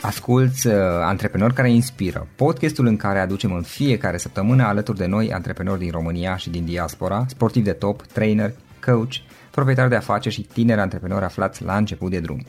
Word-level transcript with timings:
Asculți 0.00 0.66
uh, 0.66 0.74
Antreprenori 1.02 1.54
care 1.54 1.70
inspiră, 1.70 2.28
podcastul 2.36 2.86
în 2.86 2.96
care 2.96 3.18
aducem 3.18 3.52
în 3.52 3.62
fiecare 3.62 4.16
săptămână 4.16 4.62
alături 4.62 4.98
de 4.98 5.06
noi 5.06 5.32
antreprenori 5.32 5.78
din 5.78 5.90
România 5.90 6.36
și 6.36 6.50
din 6.50 6.64
diaspora, 6.64 7.24
sportivi 7.28 7.64
de 7.64 7.72
top, 7.72 8.02
trainer, 8.06 8.52
coach, 8.84 9.12
proprietari 9.50 9.88
de 9.88 9.96
afaceri 9.96 10.34
și 10.34 10.42
tineri 10.42 10.80
antreprenori 10.80 11.24
aflați 11.24 11.62
la 11.62 11.76
început 11.76 12.10
de 12.10 12.20
drum. 12.20 12.44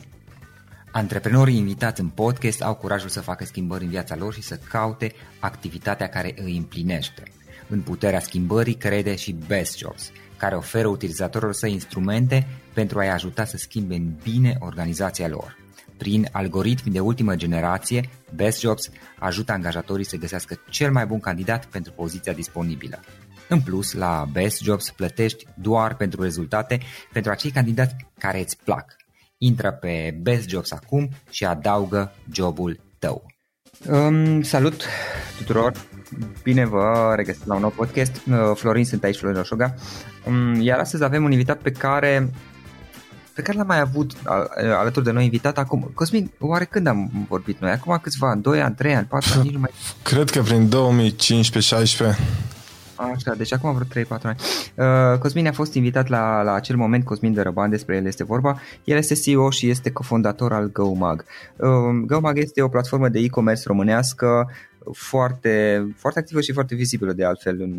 Antreprenorii 0.92 1.56
invitați 1.56 2.00
în 2.00 2.08
podcast 2.08 2.62
au 2.62 2.74
curajul 2.74 3.08
să 3.08 3.20
facă 3.20 3.44
schimbări 3.44 3.84
în 3.84 3.90
viața 3.90 4.16
lor 4.16 4.32
și 4.32 4.42
să 4.42 4.58
caute 4.70 5.12
activitatea 5.40 6.08
care 6.08 6.34
îi 6.44 6.56
împlinește. 6.56 7.22
În 7.68 7.80
puterea 7.80 8.20
schimbării 8.20 8.74
crede 8.74 9.16
și 9.16 9.36
Best 9.46 9.78
Jobs, 9.78 10.10
care 10.36 10.54
oferă 10.54 10.88
utilizatorilor 10.88 11.54
săi 11.54 11.72
instrumente 11.72 12.46
pentru 12.72 12.98
a-i 12.98 13.10
ajuta 13.10 13.44
să 13.44 13.56
schimbe 13.56 13.94
în 13.94 14.12
bine 14.22 14.56
organizația 14.58 15.28
lor. 15.28 15.63
Prin 16.04 16.28
algoritmi 16.32 16.92
de 16.92 17.00
ultimă 17.00 17.34
generație, 17.34 18.08
Best 18.34 18.60
Jobs 18.60 18.90
ajută 19.18 19.52
angajatorii 19.52 20.04
să 20.04 20.16
găsească 20.16 20.60
cel 20.70 20.92
mai 20.92 21.06
bun 21.06 21.20
candidat 21.20 21.64
pentru 21.64 21.92
poziția 21.92 22.32
disponibilă. 22.32 23.00
În 23.48 23.60
plus, 23.60 23.92
la 23.92 24.26
Best 24.32 24.62
Jobs 24.62 24.90
plătești 24.90 25.46
doar 25.54 25.96
pentru 25.96 26.22
rezultate 26.22 26.80
pentru 27.12 27.30
acei 27.30 27.50
candidați 27.50 27.96
care 28.18 28.40
îți 28.40 28.56
plac. 28.64 28.96
Intră 29.38 29.72
pe 29.72 30.18
Best 30.22 30.48
Jobs 30.48 30.72
acum 30.72 31.08
și 31.30 31.44
adaugă 31.44 32.12
jobul 32.32 32.80
tău. 32.98 33.26
Um, 33.90 34.42
salut 34.42 34.86
tuturor! 35.36 35.72
Bine 36.42 36.64
vă 36.64 37.12
regăsesc 37.16 37.46
la 37.46 37.54
un 37.54 37.60
nou 37.60 37.70
podcast. 37.70 38.16
Uh, 38.16 38.34
Florin 38.54 38.84
sunt 38.84 39.04
aici, 39.04 39.16
Florin 39.16 39.36
Roșoga. 39.36 39.74
Um, 40.26 40.60
iar 40.60 40.78
astăzi 40.78 41.04
avem 41.04 41.24
un 41.24 41.30
invitat 41.30 41.58
pe 41.58 41.70
care 41.70 42.30
pe 43.34 43.42
care 43.42 43.56
l-am 43.56 43.66
mai 43.66 43.80
avut 43.80 44.12
alături 44.78 45.04
de 45.04 45.10
noi 45.10 45.24
invitat 45.24 45.58
acum. 45.58 45.90
Cosmin, 45.94 46.30
oare 46.38 46.64
când 46.64 46.86
am 46.86 47.26
vorbit 47.28 47.60
noi? 47.60 47.70
Acum 47.70 47.98
câțiva 48.02 48.30
ani? 48.30 48.42
2 48.42 48.62
ani, 48.62 48.74
3 48.74 48.94
ani, 48.94 49.06
4 49.06 49.32
ani? 49.34 49.42
Nici 49.42 49.52
nu 49.52 49.58
mai... 49.58 49.70
Cred 50.02 50.30
că 50.30 50.42
prin 50.42 50.68
2015-16. 50.68 52.16
Așa, 52.96 53.34
deci 53.36 53.52
acum 53.52 53.74
vreo 53.74 54.04
3-4 54.04 54.08
ani. 54.22 54.36
Uh, 54.74 55.18
Cosmin 55.18 55.46
a 55.46 55.52
fost 55.52 55.74
invitat 55.74 56.08
la, 56.08 56.42
la 56.42 56.52
acel 56.52 56.76
moment, 56.76 57.04
Cosmin 57.04 57.32
de 57.32 57.40
Răban, 57.40 57.70
despre 57.70 57.96
el 57.96 58.06
este 58.06 58.24
vorba. 58.24 58.60
El 58.84 58.96
este 58.96 59.14
CEO 59.14 59.50
și 59.50 59.68
este 59.68 59.90
cofondator 59.90 60.52
al 60.52 60.70
GoMag. 60.72 61.24
Uh, 61.56 61.68
GoMag 62.06 62.38
este 62.38 62.62
o 62.62 62.68
platformă 62.68 63.08
de 63.08 63.18
e-commerce 63.18 63.62
românească 63.66 64.50
foarte, 64.92 65.86
foarte 65.96 66.18
activă 66.18 66.40
și 66.40 66.52
foarte 66.52 66.74
vizibilă 66.74 67.12
de 67.12 67.24
altfel 67.24 67.60
în, 67.60 67.70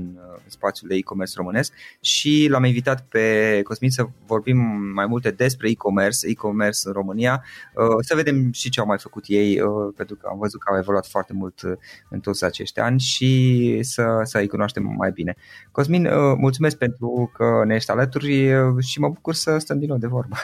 în 0.44 0.50
spațiul 0.50 0.90
de 0.90 0.96
e-commerce 0.96 1.34
românesc 1.36 1.74
și 2.00 2.48
l-am 2.50 2.64
invitat 2.64 3.06
pe 3.10 3.62
Cosmin 3.64 3.90
să 3.90 4.06
vorbim 4.26 4.58
mai 4.94 5.06
multe 5.06 5.32
despre 5.32 5.70
e-commerce, 5.70 6.28
e-commerce 6.28 6.80
în 6.84 6.92
România, 6.92 7.44
uh, 7.76 7.86
să 8.00 8.16
vedem 8.16 8.52
și 8.52 8.70
ce 8.70 8.80
au 8.80 8.86
mai 8.86 8.98
făcut 8.98 9.24
ei, 9.28 9.60
uh, 9.62 9.94
pentru 9.96 10.16
că 10.16 10.28
am 10.32 10.38
văzut 10.38 10.64
că 10.64 10.72
au 10.72 10.78
evoluat 10.78 11.08
foarte 11.08 11.34
mult 11.34 11.62
uh, 11.62 11.72
în 12.10 12.20
toți 12.20 12.44
acești 12.44 12.80
ani 12.80 13.00
și 13.00 13.80
să, 13.82 14.20
să 14.24 14.38
îi 14.38 14.48
cunoaștem 14.48 14.94
mai 14.98 15.12
bine. 15.12 15.36
Cosmin, 15.72 16.08
mulțumesc 16.38 16.78
pentru 16.78 17.32
că 17.34 17.64
ne 17.66 17.76
ești 17.76 17.92
alături 17.92 18.52
și 18.80 19.00
mă 19.00 19.10
bucur 19.10 19.34
să 19.34 19.58
stăm 19.58 19.80
din 19.80 19.88
nou 19.88 19.98
de 19.98 20.08
vorbă. 20.08 20.36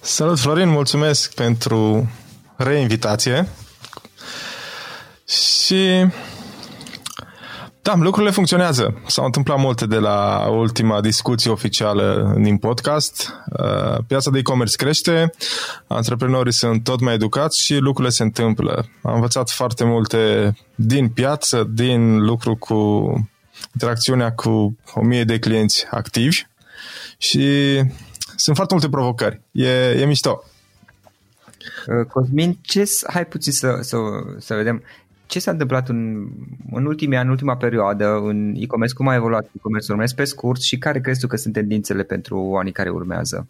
Salut 0.00 0.38
Florin, 0.38 0.68
mulțumesc 0.68 1.34
pentru 1.34 2.10
reinvitație 2.56 3.46
și 5.32 6.06
da, 7.82 7.94
lucrurile 7.94 8.32
funcționează. 8.32 9.02
S-au 9.06 9.24
întâmplat 9.24 9.58
multe 9.58 9.86
de 9.86 9.96
la 9.96 10.48
ultima 10.50 11.00
discuție 11.00 11.50
oficială 11.50 12.34
din 12.38 12.56
podcast. 12.58 13.34
Uh, 13.58 13.98
piața 14.06 14.30
de 14.30 14.38
e-commerce 14.38 14.76
crește, 14.76 15.32
antreprenorii 15.86 16.52
sunt 16.52 16.84
tot 16.84 17.00
mai 17.00 17.14
educați 17.14 17.62
și 17.62 17.76
lucrurile 17.76 18.14
se 18.14 18.22
întâmplă. 18.22 18.88
Am 19.02 19.14
învățat 19.14 19.50
foarte 19.50 19.84
multe 19.84 20.52
din 20.74 21.08
piață, 21.08 21.68
din 21.70 22.24
lucru 22.24 22.56
cu 22.56 22.74
interacțiunea 23.72 24.32
cu 24.32 24.76
o 24.94 25.02
mie 25.02 25.24
de 25.24 25.38
clienți 25.38 25.86
activi 25.90 26.42
și 27.18 27.76
sunt 28.36 28.56
foarte 28.56 28.74
multe 28.74 28.88
provocări. 28.88 29.40
E, 29.52 29.70
e 29.90 30.04
mișto. 30.04 30.44
Uh, 31.86 32.06
Cosmin, 32.06 32.58
ce, 32.60 32.84
hai 33.06 33.26
puțin 33.26 33.52
să, 33.52 33.78
să, 33.80 33.96
să 34.38 34.54
vedem 34.54 34.82
ce 35.32 35.38
s-a 35.38 35.50
întâmplat 35.50 35.88
în, 35.88 36.28
în 36.72 36.86
ultimii 36.86 37.16
ani, 37.16 37.26
în 37.26 37.30
ultima 37.30 37.56
perioadă, 37.56 38.04
în 38.24 38.54
e-commerce, 38.56 38.94
cum 38.94 39.08
a 39.08 39.14
evoluat 39.14 39.48
e-commerce 39.56 39.92
urmez 39.92 40.12
pe 40.12 40.24
scurt 40.24 40.62
și 40.62 40.78
care 40.78 41.00
crezi 41.00 41.20
tu 41.20 41.26
că 41.26 41.36
sunt 41.36 41.52
tendințele 41.52 42.02
pentru 42.02 42.54
anii 42.58 42.72
care 42.72 42.88
urmează? 42.88 43.46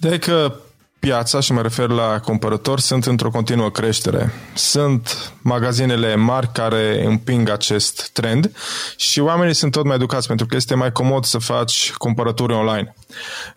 De 0.00 0.18
că 0.18 0.52
piața, 0.98 1.40
și 1.40 1.52
mă 1.52 1.62
refer 1.62 1.88
la 1.88 2.20
cumpărători, 2.20 2.82
sunt 2.82 3.04
într-o 3.04 3.30
continuă 3.30 3.70
creștere. 3.70 4.32
Sunt 4.54 5.32
magazinele 5.42 6.14
mari 6.14 6.50
care 6.52 7.04
împing 7.06 7.48
acest 7.48 8.10
trend 8.12 8.52
și 8.96 9.20
oamenii 9.20 9.54
sunt 9.54 9.72
tot 9.72 9.84
mai 9.84 9.94
educați 9.94 10.26
pentru 10.26 10.46
că 10.46 10.56
este 10.56 10.74
mai 10.74 10.92
comod 10.92 11.24
să 11.24 11.38
faci 11.38 11.92
cumpărături 11.92 12.52
online. 12.52 12.94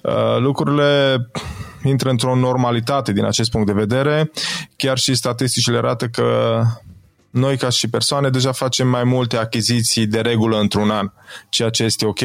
Uh, 0.01 0.37
lucrurile 0.39 1.17
intră 1.83 2.09
într-o 2.09 2.35
normalitate 2.35 3.11
din 3.11 3.25
acest 3.25 3.51
punct 3.51 3.67
de 3.67 3.73
vedere. 3.73 4.31
Chiar 4.75 4.97
și 4.97 5.15
statisticile 5.15 5.77
arată 5.77 6.07
că 6.07 6.61
noi 7.31 7.57
ca 7.57 7.69
și 7.69 7.89
persoane 7.89 8.29
deja 8.29 8.51
facem 8.51 8.87
mai 8.87 9.03
multe 9.03 9.37
achiziții 9.37 10.07
de 10.07 10.19
regulă 10.21 10.59
într-un 10.59 10.89
an, 10.89 11.11
ceea 11.49 11.69
ce 11.69 11.83
este 11.83 12.05
ok. 12.05 12.19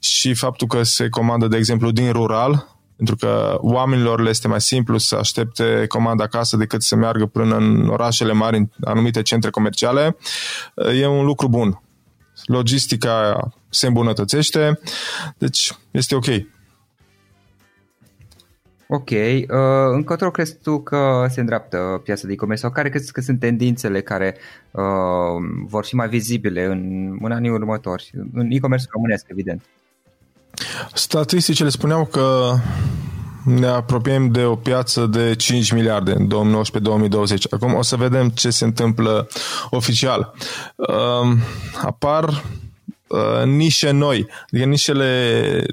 Și 0.00 0.34
faptul 0.34 0.66
că 0.66 0.82
se 0.82 1.08
comandă, 1.08 1.46
de 1.46 1.56
exemplu, 1.56 1.90
din 1.90 2.12
rural, 2.12 2.78
pentru 2.96 3.16
că 3.16 3.58
oamenilor 3.60 4.20
le 4.20 4.28
este 4.28 4.48
mai 4.48 4.60
simplu 4.60 4.98
să 4.98 5.16
aștepte 5.16 5.84
comanda 5.88 6.24
acasă 6.24 6.56
decât 6.56 6.82
să 6.82 6.96
meargă 6.96 7.26
până 7.26 7.56
în 7.56 7.88
orașele 7.88 8.32
mari, 8.32 8.56
în 8.56 8.68
anumite 8.84 9.22
centre 9.22 9.50
comerciale, 9.50 10.16
e 10.94 11.06
un 11.06 11.24
lucru 11.24 11.48
bun. 11.48 11.82
Logistica 12.44 13.38
se 13.68 13.86
îmbunătățește, 13.86 14.80
deci 15.38 15.72
este 15.90 16.14
ok. 16.14 16.26
Ok, 18.90 19.10
uh, 19.10 19.46
încotro 19.92 20.30
crezi 20.30 20.56
tu 20.62 20.80
că 20.80 21.26
se 21.30 21.40
îndreaptă 21.40 22.00
piața 22.04 22.26
de 22.26 22.32
e-commerce 22.32 22.62
sau 22.62 22.70
care 22.70 22.88
crezi 22.88 23.12
că 23.12 23.20
sunt 23.20 23.40
tendințele 23.40 24.00
care 24.00 24.36
uh, 24.70 24.82
vor 25.66 25.84
fi 25.84 25.94
mai 25.94 26.08
vizibile 26.08 26.64
în, 26.64 27.10
în 27.22 27.32
anii 27.32 27.50
următori, 27.50 28.10
în 28.34 28.50
e-commerce 28.50 28.86
românesc, 28.90 29.24
evident? 29.28 29.62
Statisticile 30.94 31.68
spuneau 31.68 32.04
că 32.04 32.54
ne 33.44 33.66
apropiem 33.66 34.30
de 34.30 34.44
o 34.44 34.56
piață 34.56 35.06
de 35.06 35.34
5 35.34 35.72
miliarde 35.72 36.12
în 36.12 36.28
2019-2020. 37.36 37.50
Acum 37.50 37.74
o 37.74 37.82
să 37.82 37.96
vedem 37.96 38.28
ce 38.28 38.50
se 38.50 38.64
întâmplă 38.64 39.28
oficial. 39.70 40.34
Uh, 40.76 41.36
apar 41.82 42.44
uh, 43.06 43.44
nișe 43.44 43.90
noi, 43.90 44.26
adică 44.52 44.68
nișele 44.68 45.66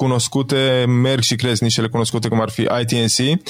cunoscute 0.00 0.84
merg 0.88 1.22
și 1.22 1.36
cresc 1.36 1.60
nișele 1.60 1.88
cunoscute 1.88 2.28
cum 2.28 2.40
ar 2.40 2.50
fi 2.50 2.68
ITNC, 2.80 3.40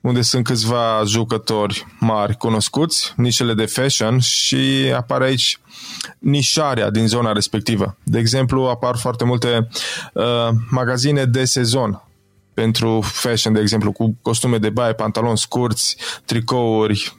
unde 0.00 0.22
sunt 0.22 0.44
câțiva 0.44 1.02
jucători 1.06 1.86
mari 2.00 2.36
cunoscuți, 2.36 3.12
nișele 3.16 3.54
de 3.54 3.66
fashion 3.66 4.18
și 4.18 4.92
apare 4.96 5.24
aici 5.24 5.58
nișarea 6.18 6.90
din 6.90 7.06
zona 7.06 7.32
respectivă. 7.32 7.96
De 8.02 8.18
exemplu, 8.18 8.62
apar 8.62 8.96
foarte 8.96 9.24
multe 9.24 9.68
uh, 10.12 10.48
magazine 10.70 11.24
de 11.24 11.44
sezon 11.44 12.02
pentru 12.54 13.00
fashion, 13.00 13.52
de 13.52 13.60
exemplu, 13.60 13.92
cu 13.92 14.16
costume 14.22 14.58
de 14.58 14.70
baie, 14.70 14.92
pantaloni 14.92 15.38
scurți, 15.38 15.96
tricouri, 16.24 17.16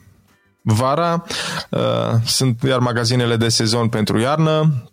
vara. 0.62 1.24
Uh, 1.70 2.12
sunt 2.24 2.62
iar 2.62 2.78
magazinele 2.78 3.36
de 3.36 3.48
sezon 3.48 3.88
pentru 3.88 4.18
iarnă, 4.18 4.88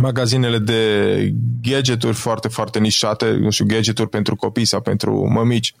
magazinele 0.00 0.58
de 0.58 1.32
gadgeturi 1.62 2.14
foarte, 2.14 2.48
foarte 2.48 2.78
nișate, 2.78 3.30
nu 3.30 3.50
știu, 3.50 3.64
gadgeturi 3.66 4.08
pentru 4.08 4.36
copii 4.36 4.64
sau 4.64 4.80
pentru 4.80 5.28
mămici. 5.32 5.74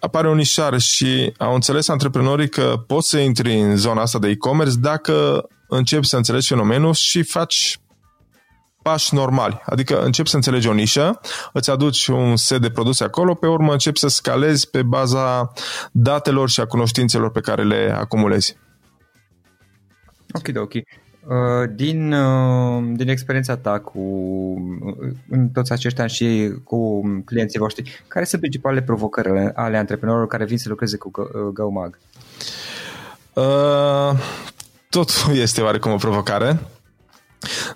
Apare 0.00 0.28
o 0.28 0.34
nișare 0.34 0.78
și 0.78 1.32
au 1.38 1.54
înțeles 1.54 1.88
antreprenorii 1.88 2.48
că 2.48 2.84
poți 2.86 3.08
să 3.08 3.18
intri 3.18 3.60
în 3.60 3.76
zona 3.76 4.00
asta 4.00 4.18
de 4.18 4.28
e-commerce 4.28 4.74
dacă 4.80 5.46
începi 5.68 6.06
să 6.06 6.16
înțelegi 6.16 6.48
fenomenul 6.48 6.92
și 6.94 7.22
faci 7.22 7.80
pași 8.82 9.14
normali. 9.14 9.62
Adică 9.64 10.02
începi 10.02 10.28
să 10.28 10.36
înțelegi 10.36 10.68
o 10.68 10.72
nișă, 10.72 11.20
îți 11.52 11.70
aduci 11.70 12.06
un 12.06 12.36
set 12.36 12.60
de 12.60 12.70
produse 12.70 13.04
acolo, 13.04 13.34
pe 13.34 13.46
urmă 13.46 13.72
începi 13.72 13.98
să 13.98 14.08
scalezi 14.08 14.70
pe 14.70 14.82
baza 14.82 15.52
datelor 15.92 16.48
și 16.50 16.60
a 16.60 16.66
cunoștințelor 16.66 17.30
pe 17.30 17.40
care 17.40 17.64
le 17.64 17.94
acumulezi. 17.96 18.56
Ok, 20.32 20.56
ok. 20.56 20.72
Uh, 21.26 21.70
din, 21.74 22.12
uh, 22.12 22.82
din 22.96 23.08
experiența 23.08 23.56
ta 23.56 23.78
cu 23.78 24.00
în 25.30 25.48
toți 25.48 25.72
acești 25.72 26.00
ani 26.00 26.10
și 26.10 26.52
cu 26.64 27.00
clienții 27.24 27.58
voștri, 27.58 28.04
care 28.08 28.24
sunt 28.24 28.40
principalele 28.40 28.82
provocări 28.82 29.52
ale 29.54 29.76
antreprenorilor 29.76 30.28
care 30.28 30.44
vin 30.44 30.58
să 30.58 30.68
lucreze 30.68 30.96
cu 30.96 31.10
GoMag? 31.52 31.98
Uh, 33.32 34.18
tot 34.88 35.10
este 35.44 35.60
oarecum 35.60 35.92
o 35.92 35.96
provocare, 35.96 36.58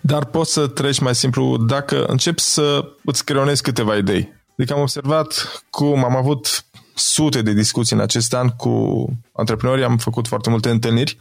dar 0.00 0.25
poți 0.25 0.52
să 0.52 0.66
treci 0.66 1.00
mai 1.00 1.14
simplu 1.14 1.56
dacă 1.56 2.04
începi 2.04 2.40
să 2.40 2.84
îți 3.04 3.25
creionezi 3.25 3.62
câteva 3.62 3.96
idei. 3.96 4.32
Adică 4.58 4.75
am 4.75 4.81
observat 4.81 5.62
cum 5.70 6.04
am 6.04 6.16
avut 6.16 6.64
sute 6.98 7.43
de 7.43 7.52
discuții 7.52 7.96
în 7.96 8.02
acest 8.02 8.34
an 8.34 8.48
cu 8.48 9.04
antreprenorii, 9.32 9.84
am 9.84 9.96
făcut 9.96 10.28
foarte 10.28 10.50
multe 10.50 10.70
întâlniri 10.70 11.19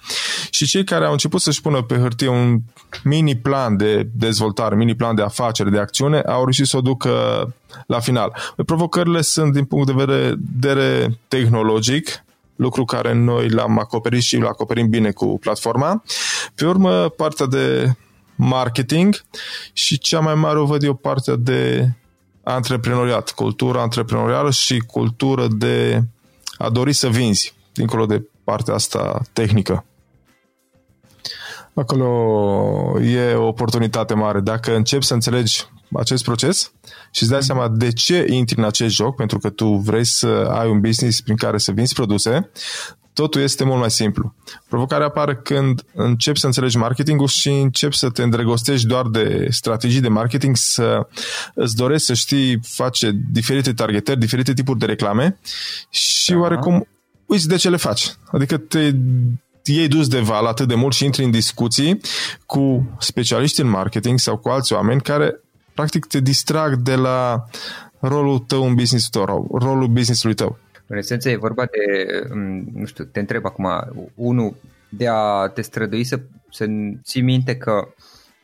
și 0.49 0.65
cei 0.65 0.83
care 0.83 1.05
au 1.05 1.11
început 1.11 1.41
să-și 1.41 1.61
pună 1.61 1.81
pe 1.81 1.95
hârtie 1.95 2.27
un 2.27 2.59
mini 3.03 3.35
plan 3.35 3.77
de 3.77 4.09
dezvoltare, 4.13 4.75
mini 4.75 4.95
plan 4.95 5.15
de 5.15 5.21
afacere, 5.21 5.69
de 5.69 5.79
acțiune, 5.79 6.19
au 6.19 6.41
reușit 6.41 6.65
să 6.65 6.77
o 6.77 6.81
ducă 6.81 7.11
la 7.87 7.99
final. 7.99 8.35
Provocările 8.65 9.21
sunt 9.21 9.53
din 9.53 9.65
punct 9.65 9.85
de 9.85 10.05
vedere 10.05 11.19
tehnologic, 11.27 12.23
lucru 12.55 12.85
care 12.85 13.13
noi 13.13 13.49
l-am 13.49 13.79
acoperit 13.79 14.21
și 14.21 14.37
l 14.37 14.45
acoperim 14.45 14.89
bine 14.89 15.11
cu 15.11 15.39
platforma. 15.39 16.03
Pe 16.55 16.65
urmă, 16.65 17.09
partea 17.09 17.45
de 17.45 17.93
marketing 18.35 19.23
și 19.73 19.97
cea 19.97 20.19
mai 20.19 20.35
mare 20.35 20.59
o 20.59 20.65
văd 20.65 20.83
eu 20.83 20.93
partea 20.93 21.35
de 21.35 21.89
antreprenoriat, 22.45 23.31
cultură 23.31 23.79
antreprenorială 23.79 24.51
și 24.51 24.79
cultură 24.79 25.47
de 25.47 26.03
a 26.57 26.69
dori 26.69 26.93
să 26.93 27.07
vinzi, 27.07 27.53
dincolo 27.73 28.05
de 28.05 28.29
partea 28.43 28.73
asta 28.73 29.21
tehnică. 29.33 29.85
Acolo 31.73 33.01
e 33.01 33.33
o 33.33 33.47
oportunitate 33.47 34.13
mare. 34.13 34.39
Dacă 34.39 34.75
începi 34.75 35.05
să 35.05 35.13
înțelegi 35.13 35.65
acest 35.93 36.23
proces 36.23 36.71
și 37.11 37.23
îți 37.23 37.31
dai 37.31 37.43
seama 37.43 37.67
de 37.67 37.91
ce 37.91 38.25
intri 38.29 38.57
în 38.57 38.63
acest 38.63 38.95
joc, 38.95 39.15
pentru 39.15 39.39
că 39.39 39.49
tu 39.49 39.75
vrei 39.75 40.05
să 40.05 40.27
ai 40.51 40.69
un 40.69 40.79
business 40.79 41.21
prin 41.21 41.35
care 41.35 41.57
să 41.57 41.71
vinzi 41.71 41.93
produse, 41.93 42.49
totul 43.15 43.41
este 43.41 43.63
mult 43.63 43.79
mai 43.79 43.91
simplu. 43.91 44.33
Provocarea 44.69 45.05
apare 45.05 45.35
când 45.35 45.83
începi 45.93 46.39
să 46.39 46.45
înțelegi 46.45 46.77
marketingul 46.77 47.27
și 47.27 47.49
începi 47.49 47.97
să 47.97 48.09
te 48.09 48.23
îndrăgostești 48.23 48.87
doar 48.87 49.07
de 49.07 49.47
strategii 49.49 50.01
de 50.01 50.07
marketing, 50.07 50.55
să 50.55 51.07
îți 51.53 51.75
dorești 51.75 52.05
să 52.05 52.13
știi 52.13 52.59
face 52.63 53.11
diferite 53.31 53.73
targetări, 53.73 54.19
diferite 54.19 54.53
tipuri 54.53 54.79
de 54.79 54.85
reclame 54.85 55.39
și 55.89 56.31
da. 56.31 56.37
oarecum 56.37 56.87
uiți 57.25 57.47
de 57.47 57.55
ce 57.55 57.69
le 57.69 57.77
faci. 57.77 58.15
Adică 58.31 58.57
te 58.57 58.93
iei 59.63 59.87
dus 59.87 60.07
de 60.07 60.19
val 60.19 60.45
atât 60.45 60.67
de 60.67 60.75
mult 60.75 60.93
și 60.93 61.05
intri 61.05 61.23
în 61.23 61.31
discuții 61.31 62.01
cu 62.45 62.89
specialiști 62.99 63.61
în 63.61 63.69
marketing 63.69 64.19
sau 64.19 64.37
cu 64.37 64.49
alți 64.49 64.73
oameni 64.73 65.01
care 65.01 65.39
practic 65.73 66.05
te 66.05 66.19
distrag 66.19 66.75
de 66.75 66.95
la 66.95 67.45
rolul 67.99 68.39
tău 68.39 68.67
în 68.67 68.75
business 68.75 69.09
tău, 69.09 69.57
rolul 69.59 69.87
business-ului 69.87 70.35
tău. 70.35 70.57
În 70.87 70.97
esență 70.97 71.29
e 71.29 71.35
vorba 71.35 71.65
de, 71.65 72.07
mm, 72.33 72.67
nu 72.73 72.85
știu, 72.85 73.03
te 73.03 73.19
întreb 73.19 73.45
acum, 73.45 73.67
unul, 74.15 74.55
de 74.89 75.07
a 75.07 75.47
te 75.47 75.61
strădui 75.61 76.03
să, 76.03 76.19
să 76.49 76.65
ții 77.03 77.21
minte 77.21 77.57
că 77.57 77.87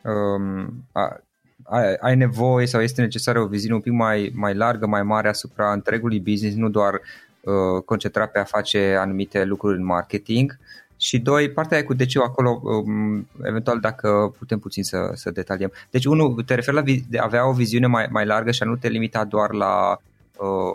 um, 0.03 0.85
a, 0.91 1.21
ai, 1.63 1.95
ai 1.99 2.15
nevoie 2.15 2.65
sau 2.65 2.81
este 2.81 3.01
necesară 3.01 3.39
o 3.39 3.47
viziune 3.47 3.75
un 3.75 3.81
pic 3.81 3.93
mai, 3.93 4.31
mai 4.35 4.55
largă, 4.55 4.87
mai 4.87 5.03
mare 5.03 5.27
asupra 5.27 5.71
întregului 5.71 6.19
business, 6.19 6.55
nu 6.55 6.69
doar 6.69 6.93
uh, 6.93 7.83
concentrat 7.85 8.31
pe 8.31 8.39
a 8.39 8.43
face 8.43 8.95
anumite 8.99 9.43
lucruri 9.43 9.77
în 9.77 9.85
marketing. 9.85 10.57
Și 10.97 11.19
doi, 11.19 11.49
partea 11.49 11.77
e 11.77 11.81
cu 11.81 11.93
deci 11.93 12.17
acolo, 12.17 12.61
um, 12.63 13.27
eventual 13.43 13.79
dacă 13.79 14.33
putem 14.37 14.59
puțin 14.59 14.83
să, 14.83 15.11
să 15.13 15.31
detaliem. 15.31 15.71
Deci 15.89 16.05
unul, 16.05 16.43
te 16.45 16.55
referi 16.55 16.75
la 16.75 16.81
vi- 16.81 17.03
de 17.09 17.17
a 17.17 17.23
avea 17.23 17.47
o 17.47 17.53
viziune 17.53 17.87
mai, 17.87 18.07
mai 18.09 18.25
largă 18.25 18.51
și 18.51 18.63
a 18.63 18.65
nu 18.65 18.75
te 18.75 18.87
limita 18.87 19.23
doar 19.23 19.51
la 19.51 19.97
Uh, 19.97 20.10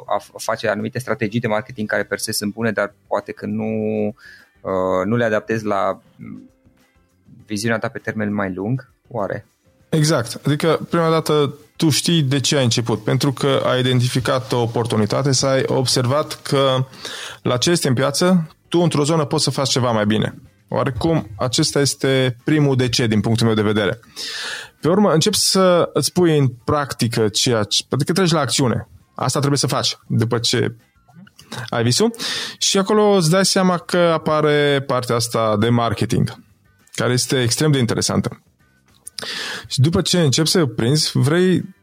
a 0.06 0.22
face 0.36 0.68
anumite 0.68 0.98
strategii 0.98 1.40
de 1.40 1.46
marketing 1.46 1.88
care 1.88 2.02
per 2.02 2.18
se 2.18 2.32
sunt 2.32 2.52
bune, 2.52 2.70
dar 2.70 2.94
poate 3.06 3.32
că 3.32 3.46
nu, 3.46 3.64
uh, 4.60 5.04
nu 5.04 5.16
le 5.16 5.24
adaptezi 5.24 5.64
la 5.64 6.00
mm, 6.16 6.50
viziunea 7.46 7.78
ta 7.78 7.88
pe 7.88 7.98
termen 7.98 8.34
mai 8.34 8.52
lung, 8.52 8.90
oare? 9.08 9.46
Exact. 9.88 10.40
Adică, 10.46 10.86
prima 10.90 11.10
dată, 11.10 11.54
tu 11.76 11.90
știi 11.90 12.22
de 12.22 12.40
ce 12.40 12.56
ai 12.56 12.64
început. 12.64 13.04
Pentru 13.04 13.32
că 13.32 13.62
ai 13.66 13.80
identificat 13.80 14.52
o 14.52 14.60
oportunitate, 14.60 15.32
să 15.32 15.46
ai 15.46 15.62
observat 15.66 16.40
că 16.42 16.86
la 17.42 17.56
ce 17.56 17.70
este 17.70 17.88
în 17.88 17.94
piață, 17.94 18.50
tu 18.68 18.78
într-o 18.78 19.04
zonă 19.04 19.24
poți 19.24 19.44
să 19.44 19.50
faci 19.50 19.68
ceva 19.68 19.90
mai 19.90 20.06
bine. 20.06 20.34
Oarecum, 20.68 21.28
acesta 21.36 21.80
este 21.80 22.36
primul 22.44 22.76
de 22.76 22.88
ce 22.88 23.06
din 23.06 23.20
punctul 23.20 23.46
meu 23.46 23.54
de 23.54 23.62
vedere. 23.62 24.00
Pe 24.80 24.88
urmă, 24.88 25.12
începi 25.12 25.36
să 25.36 25.90
îți 25.92 26.12
pui 26.12 26.38
în 26.38 26.48
practică 26.48 27.28
ceea 27.28 27.62
ce... 27.62 27.84
Adică 27.90 28.12
treci 28.12 28.30
la 28.30 28.40
acțiune. 28.40 28.88
Asta 29.16 29.38
trebuie 29.38 29.58
să 29.58 29.66
faci 29.66 29.98
după 30.06 30.38
ce 30.38 30.76
ai 31.70 31.82
visul 31.82 32.14
și 32.58 32.78
acolo 32.78 33.02
îți 33.02 33.30
dai 33.30 33.46
seama 33.46 33.78
că 33.78 33.96
apare 33.96 34.84
partea 34.86 35.14
asta 35.14 35.56
de 35.56 35.68
marketing, 35.68 36.34
care 36.94 37.12
este 37.12 37.42
extrem 37.42 37.70
de 37.70 37.78
interesantă. 37.78 38.42
Și 39.66 39.80
după 39.80 40.00
ce 40.00 40.20
începi 40.20 40.48
să 40.48 40.66
prinzi, 40.66 41.10
vrei 41.14 41.74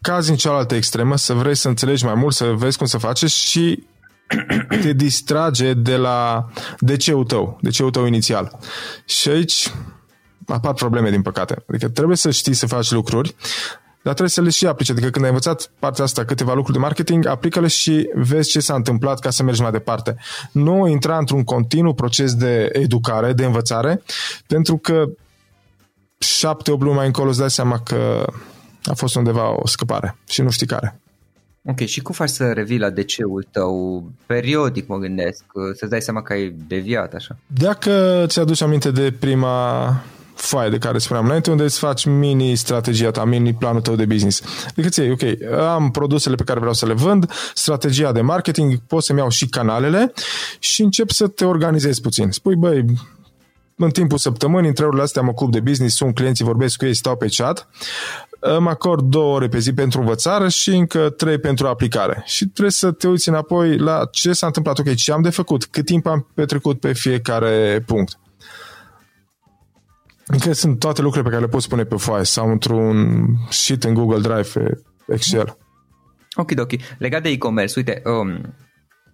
cazi 0.00 0.30
în 0.30 0.36
cealaltă 0.36 0.74
extremă, 0.74 1.16
să 1.16 1.32
vrei 1.32 1.54
să 1.54 1.68
înțelegi 1.68 2.04
mai 2.04 2.14
mult, 2.14 2.34
să 2.34 2.44
vezi 2.44 2.78
cum 2.78 2.86
să 2.86 2.98
faci 2.98 3.24
și 3.24 3.86
te 4.82 4.92
distrage 4.92 5.74
de 5.74 5.96
la 5.96 6.48
de 6.78 6.96
ce 6.96 7.12
tău, 7.26 7.58
de 7.60 7.70
ce 7.70 7.82
tău 7.82 8.06
inițial. 8.06 8.58
Și 9.04 9.28
aici 9.28 9.72
apar 10.46 10.74
probleme, 10.74 11.10
din 11.10 11.22
păcate. 11.22 11.64
Adică 11.68 11.88
trebuie 11.88 12.16
să 12.16 12.30
știi 12.30 12.54
să 12.54 12.66
faci 12.66 12.90
lucruri, 12.90 13.34
dar 14.06 14.14
trebuie 14.14 14.28
să 14.28 14.40
le 14.40 14.50
și 14.50 14.66
aplici. 14.66 14.90
Adică 14.90 15.10
când 15.10 15.24
ai 15.24 15.30
învățat 15.30 15.70
partea 15.78 16.04
asta, 16.04 16.24
câteva 16.24 16.54
lucruri 16.54 16.76
de 16.76 16.82
marketing, 16.82 17.26
aplică-le 17.26 17.66
și 17.66 18.10
vezi 18.14 18.50
ce 18.50 18.60
s-a 18.60 18.74
întâmplat 18.74 19.18
ca 19.18 19.30
să 19.30 19.42
mergi 19.42 19.62
mai 19.62 19.70
departe. 19.70 20.16
Nu 20.52 20.86
intra 20.86 21.18
într-un 21.18 21.44
continuu 21.44 21.94
proces 21.94 22.34
de 22.34 22.68
educare, 22.72 23.32
de 23.32 23.44
învățare, 23.44 24.02
pentru 24.46 24.76
că 24.76 25.04
șapte, 26.18 26.70
opt 26.70 26.82
luni 26.82 26.94
mai 26.94 27.06
încolo 27.06 27.28
îți 27.28 27.38
dai 27.38 27.50
seama 27.50 27.80
că 27.80 28.24
a 28.84 28.94
fost 28.94 29.14
undeva 29.14 29.60
o 29.62 29.66
scăpare 29.66 30.16
și 30.28 30.42
nu 30.42 30.50
știi 30.50 30.66
care. 30.66 31.00
Ok, 31.64 31.78
și 31.78 32.00
cum 32.00 32.14
faci 32.14 32.28
să 32.28 32.52
revii 32.52 32.78
la 32.78 32.90
DC-ul 32.90 33.46
tău 33.50 34.04
periodic, 34.26 34.86
mă 34.86 34.96
gândesc, 34.96 35.44
să-ți 35.74 35.90
dai 35.90 36.02
seama 36.02 36.22
că 36.22 36.32
ai 36.32 36.54
deviat 36.66 37.14
așa? 37.14 37.36
Dacă 37.46 38.24
ți-aduci 38.26 38.62
aminte 38.62 38.90
de 38.90 39.14
prima 39.18 39.86
foaie 40.36 40.70
de 40.70 40.78
care 40.78 40.98
spuneam 40.98 41.24
înainte, 41.24 41.50
unde 41.50 41.62
îți 41.62 41.78
faci 41.78 42.04
mini-strategia 42.04 43.10
ta, 43.10 43.24
mini-planul 43.24 43.80
tău 43.80 43.94
de 43.94 44.04
business. 44.04 44.42
Adică 44.66 44.88
ți 44.88 45.00
ok, 45.00 45.52
am 45.58 45.90
produsele 45.90 46.34
pe 46.34 46.42
care 46.42 46.58
vreau 46.58 46.74
să 46.74 46.86
le 46.86 46.92
vând, 46.92 47.30
strategia 47.54 48.12
de 48.12 48.20
marketing, 48.20 48.80
pot 48.86 49.02
să-mi 49.02 49.18
iau 49.18 49.28
și 49.28 49.46
canalele 49.46 50.12
și 50.58 50.82
încep 50.82 51.10
să 51.10 51.26
te 51.26 51.44
organizezi 51.44 52.00
puțin. 52.00 52.30
Spui, 52.30 52.56
băi, 52.56 52.84
în 53.76 53.90
timpul 53.90 54.18
săptămânii, 54.18 54.68
între 54.68 54.84
orele 54.84 55.02
astea 55.02 55.22
mă 55.22 55.28
ocup 55.28 55.52
de 55.52 55.60
business, 55.60 55.96
sunt 55.96 56.14
clienții, 56.14 56.44
vorbesc 56.44 56.76
cu 56.76 56.84
ei, 56.84 56.94
stau 56.94 57.16
pe 57.16 57.26
chat, 57.36 57.68
îmi 58.40 58.68
acord 58.68 59.04
două 59.04 59.34
ore 59.34 59.48
pe 59.48 59.58
zi 59.58 59.72
pentru 59.72 60.00
învățare 60.00 60.48
și 60.48 60.70
încă 60.70 61.10
trei 61.10 61.38
pentru 61.38 61.66
aplicare. 61.66 62.22
Și 62.26 62.44
trebuie 62.44 62.70
să 62.70 62.90
te 62.90 63.08
uiți 63.08 63.28
înapoi 63.28 63.78
la 63.78 64.08
ce 64.10 64.32
s-a 64.32 64.46
întâmplat, 64.46 64.78
ok, 64.78 64.94
ce 64.94 65.12
am 65.12 65.22
de 65.22 65.30
făcut, 65.30 65.64
cât 65.64 65.84
timp 65.84 66.06
am 66.06 66.26
petrecut 66.34 66.80
pe 66.80 66.92
fiecare 66.92 67.82
punct. 67.86 68.18
Încă 70.26 70.52
sunt 70.52 70.78
toate 70.78 71.02
lucrurile 71.02 71.28
pe 71.28 71.34
care 71.34 71.46
le 71.46 71.54
poți 71.56 71.68
pune 71.68 71.84
pe 71.84 71.96
foaie 71.96 72.24
sau 72.24 72.50
într-un 72.50 73.26
sheet 73.50 73.84
în 73.84 73.94
Google 73.94 74.20
Drive, 74.20 74.48
pe 74.52 74.80
Excel. 75.06 75.56
Ok, 76.34 76.50
ok. 76.58 76.70
Legat 76.98 77.22
de 77.22 77.28
e-commerce, 77.28 77.72
uite, 77.76 78.02
um, 78.04 78.54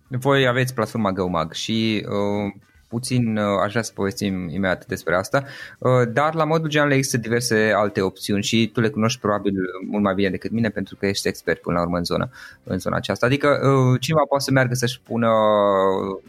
voi 0.08 0.46
aveți 0.46 0.74
platforma 0.74 1.12
GoMag 1.12 1.52
și 1.52 2.06
uh, 2.08 2.62
puțin 2.92 3.36
uh, 3.36 3.44
aș 3.64 3.70
vrea 3.70 3.82
să 3.82 3.92
povestim 3.94 4.48
imediat 4.48 4.86
despre 4.86 5.14
asta, 5.14 5.44
uh, 5.78 6.08
dar 6.12 6.34
la 6.34 6.44
modul 6.44 6.68
general 6.68 6.92
există 6.92 7.16
diverse 7.16 7.72
alte 7.76 8.00
opțiuni 8.00 8.42
și 8.42 8.70
tu 8.72 8.80
le 8.80 8.88
cunoști 8.88 9.20
probabil 9.20 9.54
mult 9.90 10.02
mai 10.02 10.14
bine 10.14 10.30
decât 10.30 10.50
mine 10.50 10.68
pentru 10.68 10.96
că 10.96 11.06
ești 11.06 11.28
expert 11.28 11.60
până 11.60 11.76
la 11.76 11.82
urmă 11.82 11.96
în 11.96 12.04
zona, 12.04 12.30
în 12.64 12.78
zona 12.78 12.96
aceasta. 12.96 13.26
Adică 13.26 13.48
uh, 13.48 14.00
cineva 14.00 14.24
poate 14.28 14.44
să 14.44 14.50
meargă 14.50 14.74
să-și 14.74 15.00
pună, 15.00 15.30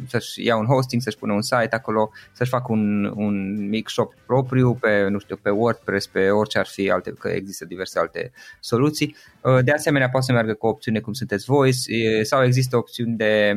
să-și 0.07 0.45
ia 0.45 0.55
un 0.55 0.65
hosting, 0.65 1.01
să-și 1.01 1.17
pună 1.17 1.33
un 1.33 1.41
site 1.41 1.75
acolo, 1.75 2.11
să-și 2.31 2.49
facă 2.49 2.65
un, 2.69 3.11
un 3.15 3.67
mic 3.69 3.89
shop 3.89 4.13
propriu 4.25 4.73
pe, 4.73 5.07
nu 5.09 5.19
știu, 5.19 5.35
pe 5.41 5.49
WordPress, 5.49 6.07
pe 6.07 6.29
orice 6.29 6.59
ar 6.59 6.67
fi 6.67 6.89
alte, 6.89 7.11
că 7.19 7.27
există 7.27 7.65
diverse 7.65 7.99
alte 7.99 8.31
soluții. 8.59 9.15
De 9.63 9.71
asemenea, 9.71 10.09
poate 10.09 10.25
să 10.25 10.31
meargă 10.31 10.53
cu 10.53 10.67
opțiune 10.67 10.99
cum 10.99 11.13
sunteți 11.13 11.45
voi 11.45 11.73
sau 12.23 12.43
există 12.43 12.77
opțiuni 12.77 13.15
de 13.15 13.55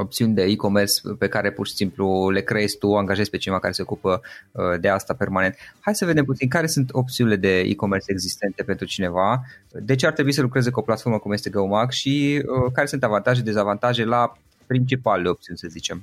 opțiuni 0.00 0.34
de 0.34 0.42
e-commerce 0.42 0.92
pe 1.18 1.28
care 1.28 1.50
pur 1.52 1.66
și 1.66 1.74
simplu 1.74 2.30
le 2.30 2.40
creezi 2.40 2.78
tu, 2.78 2.94
angajezi 2.94 3.30
pe 3.30 3.36
cineva 3.36 3.60
care 3.60 3.72
se 3.72 3.82
ocupă 3.82 4.20
uh, 4.52 4.80
de 4.80 4.88
asta 4.88 5.14
permanent. 5.14 5.54
Hai 5.80 5.94
să 5.94 6.04
vedem 6.04 6.24
puțin 6.24 6.48
care 6.48 6.66
sunt 6.66 6.88
opțiunile 6.92 7.36
de 7.36 7.58
e-commerce 7.58 8.10
existente 8.10 8.62
pentru 8.62 8.86
cineva, 8.86 9.42
de 9.72 9.94
ce 9.94 10.06
ar 10.06 10.12
trebui 10.12 10.32
să 10.32 10.40
lucreze 10.40 10.70
cu 10.70 10.78
o 10.78 10.82
platformă 10.82 11.18
cum 11.18 11.32
este 11.32 11.50
GoMag 11.50 11.90
și 11.90 12.42
uh, 12.46 12.72
care 12.72 12.86
sunt 12.86 13.04
avantaje, 13.04 13.40
dezavantaje 13.40 14.04
la 14.04 14.36
principalele 14.66 15.28
opțiuni, 15.28 15.58
să 15.58 15.66
zicem. 15.70 16.02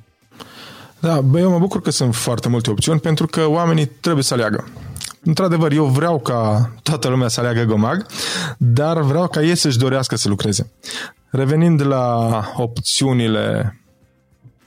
Da, 0.99 1.21
bă, 1.21 1.39
eu 1.39 1.49
mă 1.49 1.59
bucur 1.59 1.81
că 1.81 1.91
sunt 1.91 2.15
foarte 2.15 2.49
multe 2.49 2.69
opțiuni 2.69 2.99
pentru 2.99 3.27
că 3.27 3.45
oamenii 3.45 3.85
trebuie 3.85 4.23
să 4.23 4.33
aleagă. 4.33 4.67
Într-adevăr, 5.23 5.71
eu 5.71 5.85
vreau 5.85 6.19
ca 6.19 6.71
toată 6.83 7.07
lumea 7.07 7.27
să 7.27 7.39
aleagă 7.39 7.63
Gomag, 7.63 8.05
dar 8.57 9.01
vreau 9.01 9.27
ca 9.27 9.41
ei 9.41 9.55
să-și 9.55 9.77
dorească 9.77 10.15
să 10.15 10.29
lucreze. 10.29 10.71
Revenind 11.29 11.85
la 11.85 12.41
opțiunile 12.55 13.77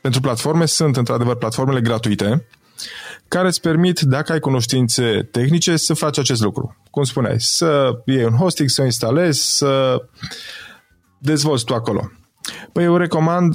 pentru 0.00 0.21
platforme, 0.21 0.66
sunt 0.66 0.97
într-adevăr 0.97 1.37
platformele 1.37 1.80
gratuite 1.80 2.47
care 3.28 3.47
îți 3.47 3.61
permit, 3.61 4.00
dacă 4.00 4.33
ai 4.33 4.38
cunoștințe 4.38 5.28
tehnice, 5.30 5.76
să 5.76 5.95
faci 5.95 6.19
acest 6.19 6.42
lucru. 6.42 6.76
Cum 6.90 7.04
spuneai, 7.04 7.35
să 7.38 8.00
iei 8.04 8.25
un 8.25 8.37
hosting, 8.37 8.69
să 8.69 8.83
o 8.83 8.85
instalezi, 8.85 9.57
să 9.57 10.02
dezvolți 11.19 11.64
tu 11.64 11.75
acolo. 11.75 12.11
Păi 12.73 12.85
eu 12.85 12.97
recomand 12.97 13.54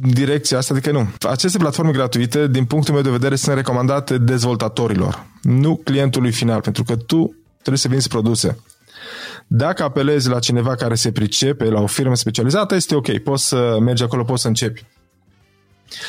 direcția 0.00 0.58
asta, 0.58 0.74
adică 0.74 0.90
nu. 0.90 1.08
Aceste 1.28 1.58
platforme 1.58 1.90
gratuite, 1.90 2.48
din 2.48 2.64
punctul 2.64 2.94
meu 2.94 3.02
de 3.02 3.10
vedere, 3.10 3.36
sunt 3.36 3.56
recomandate 3.56 4.18
dezvoltatorilor, 4.18 5.26
nu 5.42 5.76
clientului 5.76 6.32
final, 6.32 6.60
pentru 6.60 6.82
că 6.82 6.96
tu 6.96 7.34
trebuie 7.52 7.78
să 7.78 7.88
vinzi 7.88 8.08
produse. 8.08 8.58
Dacă 9.46 9.82
apelezi 9.82 10.28
la 10.28 10.38
cineva 10.38 10.74
care 10.74 10.94
se 10.94 11.12
pricepe, 11.12 11.64
la 11.64 11.80
o 11.80 11.86
firmă 11.86 12.14
specializată, 12.14 12.74
este 12.74 12.94
ok, 12.94 13.18
poți 13.18 13.48
să 13.48 13.78
mergi 13.80 14.02
acolo, 14.02 14.24
poți 14.24 14.42
să 14.42 14.48
începi. 14.48 14.84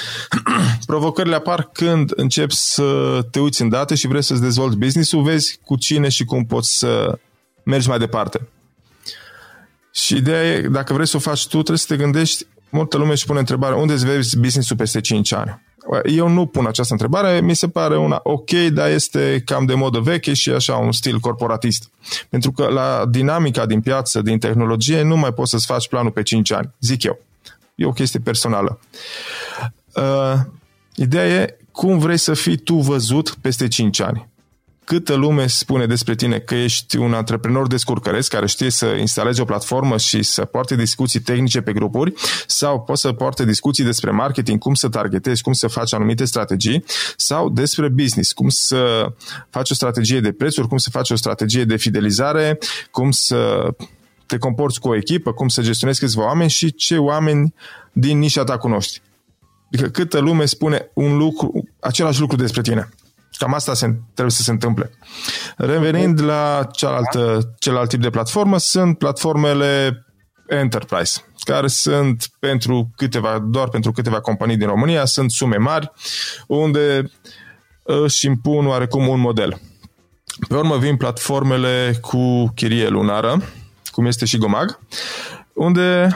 Provocările 0.85 1.35
apar 1.35 1.69
când 1.73 2.11
începi 2.15 2.53
să 2.53 3.19
te 3.31 3.39
uiți 3.39 3.61
în 3.61 3.69
date 3.69 3.95
și 3.95 4.07
vrei 4.07 4.21
să-ți 4.21 4.41
dezvolți 4.41 4.77
business-ul, 4.77 5.23
vezi 5.23 5.59
cu 5.63 5.75
cine 5.75 6.09
și 6.09 6.25
cum 6.25 6.45
poți 6.45 6.77
să 6.77 7.19
mergi 7.63 7.87
mai 7.87 7.99
departe. 7.99 8.47
Și 9.91 10.15
ideea 10.15 10.43
e, 10.43 10.61
dacă 10.61 10.93
vrei 10.93 11.07
să 11.07 11.17
o 11.17 11.19
faci 11.19 11.47
tu, 11.47 11.57
trebuie 11.57 11.77
să 11.77 11.85
te 11.87 11.95
gândești, 11.95 12.45
multă 12.69 12.97
lume 12.97 13.11
își 13.11 13.25
pune 13.25 13.39
întrebarea, 13.39 13.77
unde 13.77 13.93
îți 13.93 14.05
vezi 14.05 14.39
business-ul 14.39 14.77
peste 14.77 15.01
5 15.01 15.33
ani? 15.33 15.65
Eu 16.05 16.27
nu 16.27 16.45
pun 16.45 16.65
această 16.65 16.93
întrebare, 16.93 17.41
mi 17.41 17.55
se 17.55 17.67
pare 17.67 17.97
una 17.97 18.19
ok, 18.23 18.51
dar 18.51 18.89
este 18.89 19.41
cam 19.45 19.65
de 19.65 19.73
modă 19.73 19.99
veche 19.99 20.33
și 20.33 20.49
așa 20.49 20.75
un 20.75 20.91
stil 20.91 21.19
corporatist. 21.19 21.89
Pentru 22.29 22.51
că 22.51 22.67
la 22.67 23.05
dinamica 23.09 23.65
din 23.65 23.81
piață, 23.81 24.21
din 24.21 24.39
tehnologie, 24.39 25.01
nu 25.01 25.17
mai 25.17 25.33
poți 25.33 25.49
să-ți 25.49 25.65
faci 25.65 25.87
planul 25.87 26.11
pe 26.11 26.21
5 26.21 26.51
ani, 26.51 26.73
zic 26.79 27.03
eu. 27.03 27.19
E 27.75 27.85
o 27.85 27.91
chestie 27.91 28.19
personală. 28.19 28.79
Uh, 29.95 30.39
ideea 30.95 31.41
e 31.41 31.57
cum 31.71 31.97
vrei 31.97 32.17
să 32.17 32.33
fii 32.33 32.57
tu 32.57 32.75
văzut 32.75 33.37
peste 33.41 33.67
5 33.67 33.99
ani 33.99 34.27
câtă 34.87 35.13
lume 35.13 35.47
spune 35.47 35.85
despre 35.85 36.15
tine 36.15 36.39
că 36.39 36.55
ești 36.55 36.97
un 36.97 37.13
antreprenor 37.13 37.67
descurcăresc 37.67 38.29
care 38.29 38.47
știe 38.47 38.69
să 38.69 38.85
instaleze 38.85 39.41
o 39.41 39.45
platformă 39.45 39.97
și 39.97 40.23
să 40.23 40.45
poarte 40.45 40.75
discuții 40.75 41.19
tehnice 41.19 41.61
pe 41.61 41.73
grupuri 41.73 42.13
sau 42.45 42.81
poți 42.81 43.01
să 43.01 43.11
poarte 43.11 43.45
discuții 43.45 43.83
despre 43.83 44.11
marketing, 44.11 44.59
cum 44.59 44.73
să 44.73 44.89
targetezi, 44.89 45.41
cum 45.41 45.53
să 45.53 45.67
faci 45.67 45.93
anumite 45.93 46.25
strategii 46.25 46.83
sau 47.15 47.49
despre 47.49 47.87
business, 47.89 48.31
cum 48.31 48.49
să 48.49 49.11
faci 49.49 49.71
o 49.71 49.73
strategie 49.73 50.19
de 50.19 50.31
prețuri, 50.31 50.67
cum 50.67 50.77
să 50.77 50.89
faci 50.89 51.09
o 51.09 51.15
strategie 51.15 51.63
de 51.63 51.77
fidelizare, 51.77 52.57
cum 52.91 53.11
să 53.11 53.69
te 54.25 54.37
comporți 54.37 54.79
cu 54.79 54.89
o 54.89 54.95
echipă, 54.95 55.31
cum 55.31 55.47
să 55.47 55.61
gestionezi 55.61 55.99
câțiva 55.99 56.25
oameni 56.25 56.49
și 56.49 56.73
ce 56.73 56.97
oameni 56.97 57.53
din 57.91 58.17
nișa 58.17 58.43
ta 58.43 58.57
cunoști. 58.57 59.01
Adică 59.73 59.89
câtă 59.89 60.19
lume 60.19 60.45
spune 60.45 60.89
un 60.93 61.17
lucru, 61.17 61.67
același 61.79 62.19
lucru 62.19 62.35
despre 62.35 62.61
tine. 62.61 62.89
Cam 63.37 63.53
asta 63.53 63.73
se, 63.73 63.85
trebuie 64.13 64.31
să 64.31 64.41
se 64.41 64.51
întâmple. 64.51 64.91
Revenind 65.57 66.21
la 66.21 66.67
cealaltă, 66.71 67.53
celălalt 67.59 67.89
tip 67.89 68.01
de 68.01 68.09
platformă, 68.09 68.57
sunt 68.57 68.97
platformele 68.97 70.05
enterprise, 70.47 71.33
care 71.39 71.67
sunt 71.67 72.27
pentru 72.39 72.89
câteva, 72.95 73.39
doar 73.39 73.69
pentru 73.69 73.91
câteva 73.91 74.19
companii 74.19 74.57
din 74.57 74.67
România, 74.67 75.05
sunt 75.05 75.31
sume 75.31 75.57
mari, 75.57 75.91
unde 76.47 77.11
își 77.83 78.25
impun 78.25 78.67
oarecum 78.67 79.07
un 79.07 79.19
model. 79.19 79.61
Pe 80.47 80.55
urmă 80.55 80.77
vin 80.77 80.97
platformele 80.97 81.97
cu 82.01 82.51
chirie 82.55 82.87
lunară, 82.87 83.41
cum 83.91 84.05
este 84.05 84.25
și 84.25 84.37
Gomag, 84.37 84.79
unde 85.53 86.09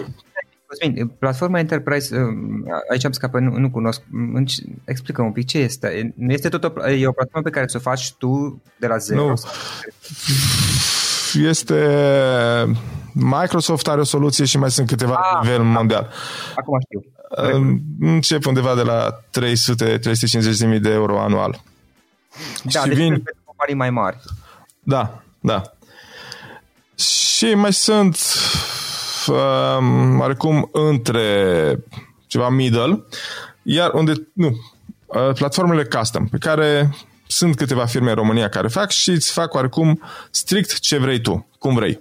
Cosmin, 0.71 1.07
platforma 1.07 1.59
Enterprise, 1.59 2.17
uh, 2.17 2.27
aici 2.91 3.05
am 3.05 3.11
scăpat, 3.11 3.41
nu, 3.41 3.57
nu 3.57 3.69
cunosc. 3.69 4.01
Explică 4.83 5.21
un 5.21 5.31
pic 5.31 5.47
ce 5.47 5.57
este. 5.57 6.13
Nu 6.15 6.31
este 6.31 6.49
tot 6.49 6.63
o, 6.63 6.89
e 6.89 7.07
o 7.07 7.11
platformă 7.11 7.43
pe 7.43 7.49
care 7.49 7.65
ți-o 7.65 7.79
faci 7.79 8.13
tu 8.13 8.61
de 8.79 8.87
la 8.87 8.97
zero? 8.97 9.27
Nu. 9.27 9.33
Este 11.33 11.75
Microsoft 13.13 13.87
are 13.87 13.99
o 13.99 14.03
soluție 14.03 14.45
și 14.45 14.57
mai 14.57 14.71
sunt 14.71 14.87
câteva 14.87 15.13
ah, 15.13 15.29
la 15.33 15.39
nivel 15.41 15.63
mondial. 15.63 16.09
Acum 16.55 16.79
știu. 16.79 17.05
Încep 17.99 18.45
undeva 18.45 18.75
de 18.75 18.81
la 18.81 19.23
300-350 20.77 20.81
de 20.81 20.89
euro 20.89 21.19
anual. 21.19 21.61
Da, 22.63 22.79
și 22.79 22.87
deci 22.87 22.97
vin... 22.97 23.09
pentru 23.09 23.41
companii 23.45 23.75
mai 23.75 23.89
mari. 23.89 24.17
Da, 24.79 25.23
da. 25.39 25.61
Și 26.95 27.53
mai 27.53 27.73
sunt 27.73 28.17
uh, 29.27 30.17
oarecum 30.19 30.69
între 30.71 31.77
ceva 32.27 32.49
middle, 32.49 33.03
iar 33.63 33.91
unde, 33.93 34.13
nu, 34.33 34.47
uh, 35.05 35.33
platformele 35.33 35.83
custom, 35.83 36.27
pe 36.27 36.37
care 36.37 36.95
sunt 37.27 37.55
câteva 37.55 37.85
firme 37.85 38.09
în 38.09 38.15
România 38.15 38.49
care 38.49 38.67
fac 38.67 38.89
și 38.89 39.09
îți 39.09 39.31
fac 39.31 39.53
oarecum 39.53 40.01
strict 40.31 40.79
ce 40.79 40.97
vrei 40.97 41.21
tu, 41.21 41.47
cum 41.59 41.75
vrei. 41.75 41.99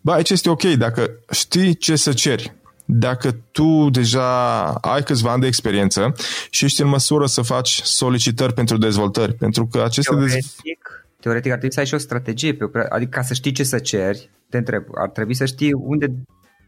Ba, 0.00 0.12
aici 0.12 0.30
este 0.30 0.50
ok 0.50 0.62
dacă 0.62 1.10
știi 1.30 1.74
ce 1.74 1.96
să 1.96 2.12
ceri. 2.12 2.56
Dacă 2.84 3.30
tu 3.50 3.90
deja 3.90 4.68
ai 4.72 5.02
câțiva 5.02 5.32
ani 5.32 5.40
de 5.40 5.46
experiență 5.46 6.14
și 6.50 6.64
ești 6.64 6.82
în 6.82 6.88
măsură 6.88 7.26
să 7.26 7.42
faci 7.42 7.80
solicitări 7.84 8.52
pentru 8.52 8.76
dezvoltări, 8.76 9.34
pentru 9.34 9.66
că 9.66 9.82
aceste 9.82 10.14
teoretic, 10.14 10.34
dez... 10.34 10.54
teoretic 11.20 11.52
ar 11.52 11.58
trebui 11.58 11.74
să 11.74 11.80
ai 11.80 11.86
și 11.86 11.94
o 11.94 11.98
strategie, 11.98 12.54
pe, 12.54 12.66
adică 12.88 13.10
ca 13.10 13.22
să 13.22 13.34
știi 13.34 13.52
ce 13.52 13.62
să 13.62 13.78
ceri, 13.78 14.30
te 14.48 14.56
întreb, 14.56 14.84
ar 14.94 15.08
trebui 15.08 15.34
să 15.34 15.44
știi 15.44 15.72
unde 15.72 16.06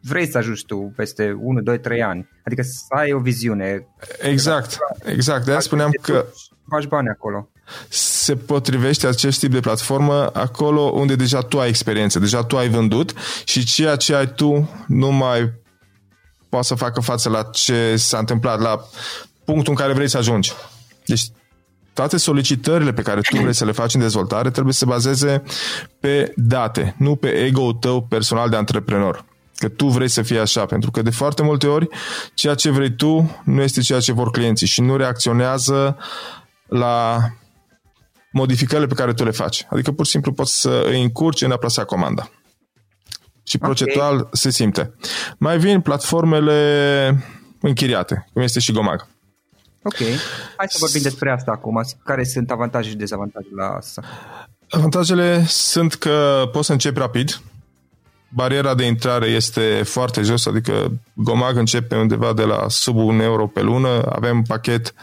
vrei 0.00 0.30
să 0.30 0.38
ajungi 0.38 0.64
tu 0.64 0.92
peste 0.96 1.36
1, 1.40 1.60
2, 1.60 1.80
3 1.80 2.02
ani. 2.02 2.28
Adică 2.44 2.62
să 2.62 2.84
ai 2.88 3.12
o 3.12 3.18
viziune. 3.18 3.86
Exact, 4.20 4.78
exact. 5.04 5.44
De-aia 5.44 5.60
spuneam 5.60 5.90
că 6.02 6.26
faci 6.68 6.86
bani 6.86 7.08
acolo. 7.08 7.48
Se 7.88 8.36
potrivește 8.36 9.06
acest 9.06 9.38
tip 9.38 9.50
de 9.50 9.60
platformă 9.60 10.30
acolo 10.32 10.80
unde 10.80 11.16
deja 11.16 11.40
tu 11.40 11.60
ai 11.60 11.68
experiență, 11.68 12.18
deja 12.18 12.44
tu 12.44 12.56
ai 12.56 12.68
vândut 12.68 13.14
și 13.44 13.64
ceea 13.64 13.96
ce 13.96 14.14
ai 14.14 14.32
tu 14.34 14.70
nu 14.86 15.10
mai 15.10 15.52
poate 16.48 16.66
să 16.66 16.74
facă 16.74 17.00
față 17.00 17.28
la 17.28 17.42
ce 17.42 17.96
s-a 17.96 18.18
întâmplat, 18.18 18.60
la 18.60 18.80
punctul 19.44 19.72
în 19.72 19.78
care 19.78 19.92
vrei 19.92 20.08
să 20.08 20.18
ajungi. 20.18 20.52
Deci 21.06 21.22
toate 21.92 22.16
solicitările 22.16 22.92
pe 22.92 23.02
care 23.02 23.20
tu 23.20 23.36
vrei 23.36 23.54
să 23.54 23.64
le 23.64 23.72
faci 23.72 23.94
în 23.94 24.00
dezvoltare 24.00 24.50
trebuie 24.50 24.72
să 24.72 24.78
se 24.78 24.84
bazeze 24.84 25.42
pe 26.00 26.32
date, 26.36 26.94
nu 26.98 27.16
pe 27.16 27.28
ego-ul 27.28 27.72
tău 27.72 28.02
personal 28.02 28.48
de 28.48 28.56
antreprenor 28.56 29.24
că 29.60 29.68
tu 29.68 29.86
vrei 29.86 30.08
să 30.08 30.22
fii 30.22 30.38
așa, 30.38 30.66
pentru 30.66 30.90
că 30.90 31.02
de 31.02 31.10
foarte 31.10 31.42
multe 31.42 31.66
ori 31.66 31.88
ceea 32.34 32.54
ce 32.54 32.70
vrei 32.70 32.94
tu 32.94 33.40
nu 33.44 33.62
este 33.62 33.80
ceea 33.80 34.00
ce 34.00 34.12
vor 34.12 34.30
clienții 34.30 34.66
și 34.66 34.80
nu 34.80 34.96
reacționează 34.96 35.96
la 36.66 37.18
modificările 38.32 38.86
pe 38.86 38.94
care 38.94 39.14
tu 39.14 39.24
le 39.24 39.30
faci. 39.30 39.66
Adică 39.70 39.92
pur 39.92 40.04
și 40.04 40.10
simplu 40.10 40.32
poți 40.32 40.60
să 40.60 40.84
îi 40.86 41.02
încurci 41.02 41.42
în 41.42 41.52
a 41.52 41.56
plasa 41.56 41.84
comanda. 41.84 42.30
Și 43.42 43.56
okay. 43.56 43.68
procentual 43.68 44.28
se 44.32 44.50
simte. 44.50 44.94
Mai 45.38 45.58
vin 45.58 45.80
platformele 45.80 47.24
închiriate, 47.60 48.28
cum 48.32 48.42
este 48.42 48.60
și 48.60 48.72
Gomag. 48.72 49.06
Ok. 49.82 49.96
Hai 50.56 50.66
să 50.68 50.76
vorbim 50.80 51.02
despre 51.02 51.30
asta 51.30 51.50
acum. 51.50 51.84
Care 52.04 52.24
sunt 52.24 52.50
avantajele 52.50 52.92
și 52.92 52.98
dezavantajele 52.98 53.54
la 53.54 53.68
asta? 53.68 54.02
Avantajele 54.70 55.44
sunt 55.46 55.94
că 55.94 56.48
poți 56.52 56.66
să 56.66 56.72
începi 56.72 56.98
rapid, 56.98 57.40
bariera 58.34 58.74
de 58.74 58.84
intrare 58.84 59.26
este 59.26 59.82
foarte 59.84 60.22
jos, 60.22 60.46
adică 60.46 61.00
Gomag 61.14 61.56
începe 61.56 61.96
undeva 61.96 62.32
de 62.32 62.42
la 62.42 62.64
sub 62.68 62.96
un 62.96 63.20
euro 63.20 63.46
pe 63.46 63.62
lună, 63.62 64.02
avem 64.12 64.42
pachet 64.42 64.94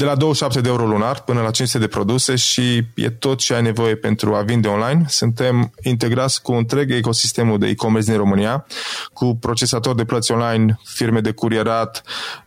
de 0.00 0.06
la 0.06 0.14
27 0.14 0.60
de 0.60 0.68
euro 0.68 0.86
lunar 0.86 1.22
până 1.22 1.40
la 1.40 1.50
500 1.50 1.78
de 1.78 1.86
produse 1.86 2.36
și 2.36 2.84
e 2.94 3.10
tot 3.10 3.38
ce 3.38 3.54
ai 3.54 3.62
nevoie 3.62 3.94
pentru 3.94 4.34
a 4.34 4.42
vinde 4.42 4.68
online. 4.68 5.04
Suntem 5.08 5.72
integrați 5.82 6.42
cu 6.42 6.52
întreg 6.52 6.92
ecosistemul 6.92 7.58
de 7.58 7.66
e-commerce 7.66 8.10
din 8.10 8.18
România, 8.18 8.66
cu 9.12 9.36
procesatori 9.36 9.96
de 9.96 10.04
plăți 10.04 10.32
online, 10.32 10.78
firme 10.84 11.20
de 11.20 11.30
curierat, 11.30 12.02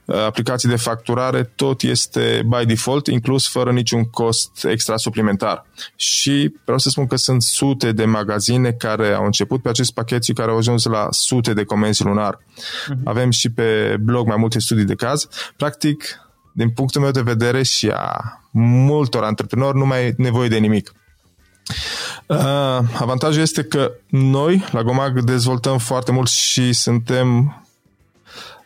aplicații 0.06 0.70
de 0.70 0.76
facturare, 0.76 1.52
tot 1.56 1.82
este 1.82 2.48
by 2.48 2.66
default, 2.66 3.08
inclus 3.08 3.48
fără 3.48 3.72
niciun 3.72 4.04
cost 4.04 4.66
extra 4.66 4.98
suplimentar. 4.98 5.66
Și 5.96 6.54
vreau 6.64 6.78
să 6.78 6.90
spun 6.90 7.08
că 7.08 7.16
sunt 7.16 7.42
sute 7.42 7.92
de 7.92 8.06
magazine 8.06 8.72
care 8.72 9.12
au 9.12 9.26
început 9.26 9.62
pe 9.62 9.70
acest 9.70 9.94
pachet 9.94 10.24
și 10.24 10.34
care 10.34 10.52
au 10.52 10.58
ajuns 10.58 10.84
la 10.86 11.08
sute 11.12 11.54
de 11.54 11.64
comenzi 11.64 12.04
lunar. 12.04 12.40
Uh-huh. 12.40 13.04
Avem 13.04 13.30
și 13.30 13.50
pe 13.50 13.98
blog 14.00 14.28
mai 14.28 14.38
multe 14.38 14.60
studii 14.60 14.86
de 14.86 14.96
caz. 14.96 15.28
Practic, 15.58 16.18
din 16.54 16.70
punctul 16.70 17.02
meu 17.02 17.12
de 17.12 17.22
vedere 17.22 17.64
și 17.64 17.90
a 17.90 18.40
multor 18.52 19.24
antreprenori, 19.24 19.78
nu 19.78 19.86
mai 19.86 20.06
e 20.06 20.14
nevoie 20.18 20.48
de 20.48 20.58
nimic. 20.58 20.94
Uh, 22.28 22.38
avantajul 23.00 23.42
este 23.42 23.64
că 23.64 23.92
noi, 24.10 24.66
la 24.72 24.84
Gomag, 24.84 25.22
dezvoltăm 25.22 25.78
foarte 25.78 26.12
mult 26.12 26.30
și 26.30 26.74
suntem 26.74 27.58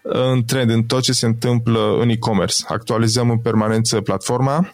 în 0.01 0.43
trend 0.45 0.69
în 0.69 0.83
tot 0.83 1.01
ce 1.01 1.11
se 1.11 1.25
întâmplă 1.25 1.97
în 1.99 2.09
e-commerce. 2.09 2.63
Actualizăm 2.67 3.29
în 3.29 3.37
permanență 3.37 4.01
platforma 4.01 4.73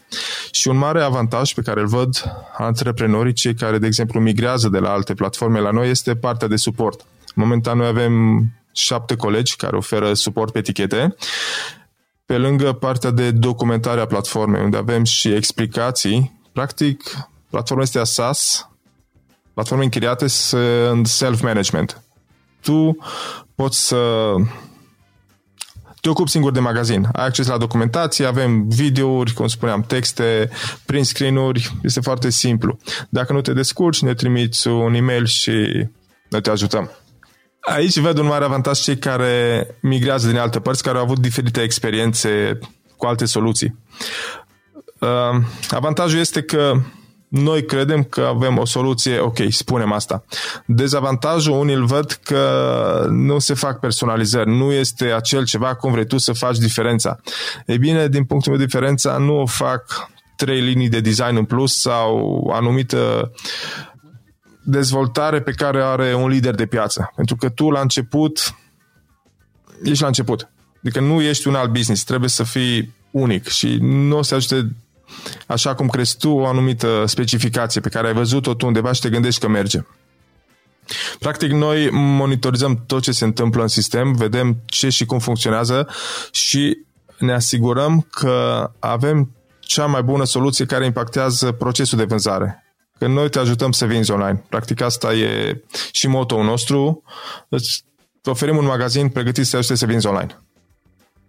și 0.52 0.68
un 0.68 0.78
mare 0.78 1.02
avantaj 1.02 1.54
pe 1.54 1.62
care 1.62 1.80
îl 1.80 1.88
văd 1.88 2.24
antreprenorii, 2.58 3.34
cei 3.34 3.54
care, 3.54 3.78
de 3.78 3.86
exemplu, 3.86 4.20
migrează 4.20 4.70
de 4.70 4.80
la 4.80 4.92
alte 4.92 5.14
platforme 5.14 5.60
la 5.60 5.72
noi, 5.72 5.90
este 5.90 6.16
partea 6.16 6.48
de 6.48 6.56
suport. 6.56 7.06
Momentan 7.36 7.78
noi 7.78 7.88
avem 7.88 8.44
șapte 8.72 9.16
colegi 9.16 9.56
care 9.56 9.76
oferă 9.76 10.14
suport 10.14 10.52
pe 10.52 10.58
etichete 10.58 11.16
pe 12.34 12.40
lângă 12.40 12.72
partea 12.72 13.10
de 13.10 13.32
documentare 13.32 14.02
a 14.02 14.06
platformei, 14.06 14.64
unde 14.64 14.78
avem 14.78 15.04
și 15.04 15.34
explicații, 15.34 16.40
practic, 16.52 17.04
platforma 17.50 17.84
este 17.84 18.04
SaaS, 18.04 18.70
platforme 19.54 19.84
închiriate 19.84 20.28
sunt 20.28 21.08
self-management. 21.08 22.02
Tu 22.62 22.98
poți 23.56 23.86
să 23.86 24.34
te 26.02 26.10
ocupi 26.10 26.30
singur 26.30 26.52
de 26.52 26.60
magazin. 26.60 27.08
Ai 27.12 27.26
acces 27.26 27.48
la 27.48 27.58
documentație, 27.58 28.26
avem 28.26 28.68
videouri, 28.68 29.34
cum 29.34 29.48
spuneam, 29.48 29.82
texte, 29.82 30.50
print 30.86 31.06
screen-uri, 31.06 31.72
este 31.84 32.00
foarte 32.00 32.30
simplu. 32.30 32.78
Dacă 33.10 33.34
nu 33.34 33.42
te 33.42 33.54
descurci, 33.54 34.02
ne 34.02 34.14
trimiți 34.14 34.68
un 34.68 34.94
e-mail 34.94 35.26
și 35.26 35.52
noi 36.30 36.42
te 36.42 36.50
ajutăm. 36.50 36.92
Aici 37.66 37.98
văd 37.98 38.18
un 38.18 38.26
mare 38.26 38.44
avantaj 38.44 38.80
cei 38.80 38.98
care 38.98 39.68
migrează 39.80 40.28
din 40.28 40.38
alte 40.38 40.60
părți, 40.60 40.84
care 40.84 40.98
au 40.98 41.04
avut 41.04 41.20
diferite 41.20 41.62
experiențe 41.62 42.60
cu 42.98 43.06
alte 43.06 43.26
soluții. 43.26 43.80
Uh, 45.00 45.44
avantajul 45.70 46.20
este 46.20 46.42
că 46.42 46.74
noi 47.28 47.66
credem 47.66 48.04
că 48.04 48.22
avem 48.22 48.58
o 48.58 48.66
soluție, 48.66 49.20
ok, 49.20 49.38
spunem 49.50 49.92
asta. 49.92 50.24
Dezavantajul, 50.66 51.60
unii 51.60 51.76
îl 51.76 51.86
văd 51.86 52.12
că 52.12 53.06
nu 53.10 53.40
se 53.40 53.54
fac 53.54 53.80
personalizări, 53.80 54.50
nu 54.50 54.72
este 54.72 55.06
acel 55.06 55.46
ceva 55.46 55.76
cum 55.76 55.92
vrei 55.92 56.06
tu 56.06 56.18
să 56.18 56.34
faci 56.34 56.58
diferența. 56.58 57.20
Ei 57.66 57.78
bine, 57.78 58.08
din 58.08 58.24
punctul 58.24 58.52
meu 58.52 58.62
diferența 58.62 59.18
nu 59.18 59.40
o 59.40 59.46
fac 59.46 60.10
trei 60.36 60.62
linii 60.62 60.90
de 60.90 61.00
design 61.00 61.36
în 61.36 61.46
plus 61.46 61.80
sau 61.80 62.52
anumită 62.54 63.32
dezvoltare 64.64 65.42
pe 65.42 65.52
care 65.52 65.84
are 65.84 66.14
un 66.14 66.30
lider 66.30 66.56
de 66.56 66.66
piață. 66.66 67.12
Pentru 67.16 67.36
că 67.36 67.50
tu 67.50 67.70
la 67.70 67.80
început 67.80 68.56
ești 69.84 70.02
la 70.02 70.08
început. 70.08 70.50
Adică 70.84 71.00
nu 71.00 71.22
ești 71.22 71.48
un 71.48 71.56
alt 71.56 71.72
business, 71.72 72.04
trebuie 72.04 72.30
să 72.30 72.44
fii 72.44 72.94
unic 73.12 73.48
și 73.48 73.78
nu 73.82 74.18
o 74.18 74.22
să 74.22 74.36
ajute 74.36 74.72
așa 75.48 75.76
cum 75.76 75.88
crezi 75.88 76.18
tu 76.18 76.30
o 76.30 76.46
anumită 76.46 77.04
specificație 77.06 77.82
pe 77.82 77.90
care 77.90 78.08
ai 78.08 78.14
văzut-o 78.14 78.54
tu 78.54 78.66
undeva 78.66 78.92
și 78.92 79.02
te 79.02 79.10
gândești 79.10 79.40
că 79.40 79.48
merge. 79.48 79.80
Practic, 81.20 81.52
noi 81.52 81.90
monitorizăm 81.92 82.84
tot 82.86 83.02
ce 83.02 83.12
se 83.12 83.24
întâmplă 83.24 83.62
în 83.62 83.68
sistem, 83.68 84.14
vedem 84.14 84.58
ce 84.66 84.90
și 84.90 85.06
cum 85.06 85.20
funcționează 85.20 85.88
și 86.32 86.78
ne 87.20 87.34
asigurăm 87.34 88.08
că 88.10 88.70
avem 88.80 89.32
cea 89.60 89.86
mai 89.86 90.04
bună 90.04 90.24
soluție 90.24 90.66
care 90.66 90.86
impactează 90.86 91.52
procesul 91.52 91.98
de 91.98 92.04
vânzare. 92.04 92.63
Că 92.98 93.08
noi 93.08 93.30
te 93.30 93.40
ajutăm 93.40 93.72
să 93.72 93.86
vinzi 93.86 94.12
online. 94.12 94.44
Practic 94.50 94.82
asta 94.82 95.14
e 95.14 95.62
și 95.92 96.08
motoul 96.08 96.44
nostru. 96.44 97.04
Îți 97.50 97.84
oferim 98.24 98.58
un 98.58 98.66
magazin 98.66 99.10
pregătit 99.10 99.46
să 99.46 99.58
ajute 99.58 99.76
să 99.76 99.86
vinzi 99.86 100.08
online. 100.08 100.38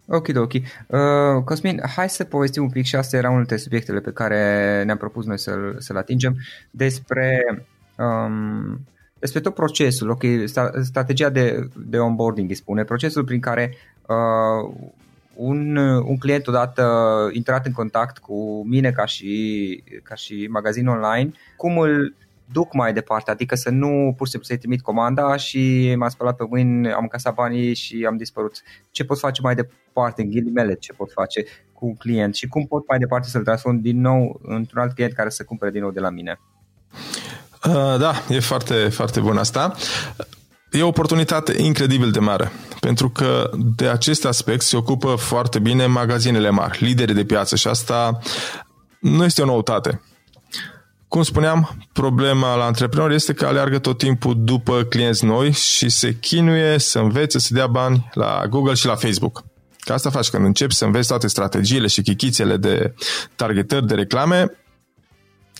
Ok, 0.06 0.28
ok. 0.36 0.52
Uh, 0.52 1.42
Cosmin, 1.44 1.82
hai 1.94 2.08
să 2.08 2.24
povestim 2.24 2.62
un 2.62 2.70
pic 2.70 2.84
și 2.84 2.96
asta 2.96 3.16
era 3.16 3.26
unul 3.28 3.38
dintre 3.38 3.56
subiectele 3.56 4.00
pe 4.00 4.12
care 4.12 4.82
ne-am 4.84 4.96
propus 4.96 5.24
noi 5.24 5.38
să-l, 5.38 5.76
să-l 5.78 5.96
atingem 5.96 6.36
despre 6.70 7.44
um, 7.96 8.80
despre 9.18 9.42
tot 9.42 9.54
procesul, 9.54 10.10
ok, 10.10 10.22
strategia 10.82 11.28
de, 11.28 11.68
de 11.76 11.98
onboarding 11.98 12.48
îi 12.48 12.54
spune, 12.54 12.84
procesul 12.84 13.24
prin 13.24 13.40
care 13.40 13.76
uh, 14.06 14.74
un, 15.36 15.76
un 15.76 16.18
client 16.18 16.46
odată 16.46 16.84
intrat 17.32 17.66
în 17.66 17.72
contact 17.72 18.18
cu 18.18 18.66
mine 18.66 18.90
ca 18.90 19.04
și, 19.04 19.82
ca 20.02 20.14
și 20.14 20.46
magazin 20.50 20.86
online, 20.86 21.32
cum 21.56 21.78
îl 21.78 22.14
duc 22.52 22.74
mai 22.74 22.92
departe, 22.92 23.30
adică 23.30 23.54
să 23.54 23.70
nu 23.70 24.14
pur 24.16 24.26
și 24.26 24.32
simplu 24.32 24.48
să-i 24.48 24.58
trimit 24.58 24.82
comanda 24.82 25.36
și 25.36 25.94
m-am 25.96 26.08
spălat 26.08 26.36
pe 26.36 26.44
mâini, 26.48 26.92
am 26.92 27.02
încasat 27.02 27.34
banii 27.34 27.74
și 27.74 28.04
am 28.08 28.16
dispărut. 28.16 28.62
Ce 28.90 29.04
pot 29.04 29.18
face 29.18 29.40
mai 29.40 29.54
departe, 29.54 30.22
în 30.22 30.30
ghilimele, 30.30 30.74
ce 30.74 30.92
pot 30.92 31.12
face 31.12 31.44
cu 31.72 31.86
un 31.86 31.94
client 31.94 32.34
și 32.34 32.48
cum 32.48 32.66
pot 32.66 32.88
mai 32.88 32.98
departe 32.98 33.28
să-l 33.28 33.42
transform 33.42 33.80
din 33.80 34.00
nou 34.00 34.40
într-un 34.42 34.80
alt 34.80 34.94
client 34.94 35.12
care 35.12 35.28
să 35.28 35.44
cumpere 35.44 35.70
din 35.70 35.80
nou 35.80 35.90
de 35.90 36.00
la 36.00 36.10
mine? 36.10 36.40
Uh, 37.66 37.98
da, 37.98 38.12
e 38.28 38.40
foarte, 38.40 38.88
foarte 38.88 39.20
bun 39.20 39.36
asta. 39.36 39.74
E 40.74 40.82
o 40.82 40.86
oportunitate 40.86 41.62
incredibil 41.62 42.10
de 42.10 42.18
mare, 42.18 42.52
pentru 42.80 43.10
că 43.10 43.50
de 43.56 43.88
acest 43.88 44.24
aspect 44.24 44.62
se 44.62 44.76
ocupă 44.76 45.14
foarte 45.14 45.58
bine 45.58 45.86
magazinele 45.86 46.50
mari, 46.50 46.84
lideri 46.84 47.14
de 47.14 47.24
piață 47.24 47.56
și 47.56 47.68
asta 47.68 48.18
nu 49.00 49.24
este 49.24 49.42
o 49.42 49.44
noutate. 49.44 50.02
Cum 51.08 51.22
spuneam, 51.22 51.86
problema 51.92 52.54
la 52.54 52.64
antreprenori 52.64 53.14
este 53.14 53.32
că 53.32 53.46
aleargă 53.46 53.78
tot 53.78 53.98
timpul 53.98 54.34
după 54.44 54.82
clienți 54.82 55.24
noi 55.24 55.52
și 55.52 55.88
se 55.88 56.16
chinuie 56.18 56.78
să 56.78 56.98
învețe 56.98 57.38
să 57.38 57.54
dea 57.54 57.66
bani 57.66 58.10
la 58.12 58.46
Google 58.48 58.74
și 58.74 58.86
la 58.86 58.94
Facebook. 58.94 59.44
Ca 59.78 59.94
asta 59.94 60.10
faci 60.10 60.28
când 60.28 60.44
începi 60.44 60.74
să 60.74 60.84
înveți 60.84 61.08
toate 61.08 61.26
strategiile 61.26 61.86
și 61.86 62.02
chichițele 62.02 62.56
de 62.56 62.94
targetări, 63.36 63.86
de 63.86 63.94
reclame, 63.94 64.58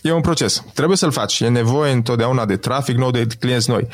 e 0.01 0.11
un 0.11 0.21
proces. 0.21 0.63
Trebuie 0.73 0.97
să-l 0.97 1.11
faci. 1.11 1.39
E 1.39 1.47
nevoie 1.47 1.91
întotdeauna 1.91 2.45
de 2.45 2.57
trafic 2.57 2.97
nou, 2.97 3.11
de 3.11 3.27
clienți 3.39 3.69
noi. 3.69 3.87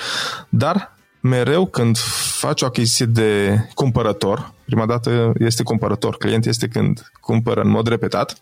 Dar 0.50 0.91
mereu 1.22 1.66
când 1.66 1.98
faci 2.38 2.62
o 2.62 2.66
achiziție 2.66 3.06
de 3.06 3.60
cumpărător, 3.74 4.54
prima 4.66 4.86
dată 4.86 5.34
este 5.38 5.64
cumpărător, 5.64 6.18
client 6.18 6.46
este 6.46 6.68
când 6.68 7.12
cumpără 7.20 7.62
în 7.62 7.70
mod 7.70 7.88
repetat, 7.88 8.38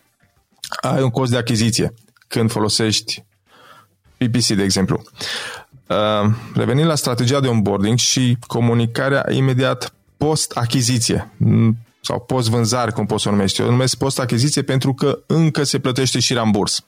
ai 0.81 1.01
un 1.01 1.09
cost 1.09 1.31
de 1.31 1.37
achiziție 1.37 1.93
când 2.27 2.51
folosești 2.51 3.23
PPC, 4.17 4.47
de 4.47 4.63
exemplu. 4.63 5.01
Uh, 5.87 6.31
revenind 6.53 6.87
la 6.87 6.95
strategia 6.95 7.39
de 7.39 7.47
onboarding 7.47 7.97
și 7.97 8.37
comunicarea 8.47 9.25
imediat 9.31 9.93
post-achiziție 10.17 11.31
sau 12.01 12.19
post-vânzare, 12.19 12.91
cum 12.91 13.05
poți 13.05 13.23
să 13.23 13.29
o 13.29 13.31
numești. 13.31 13.61
Eu 13.61 13.69
numesc 13.69 13.97
post-achiziție 13.97 14.61
pentru 14.61 14.93
că 14.93 15.19
încă 15.25 15.63
se 15.63 15.79
plătește 15.79 16.19
și 16.19 16.33
ramburs. 16.33 16.83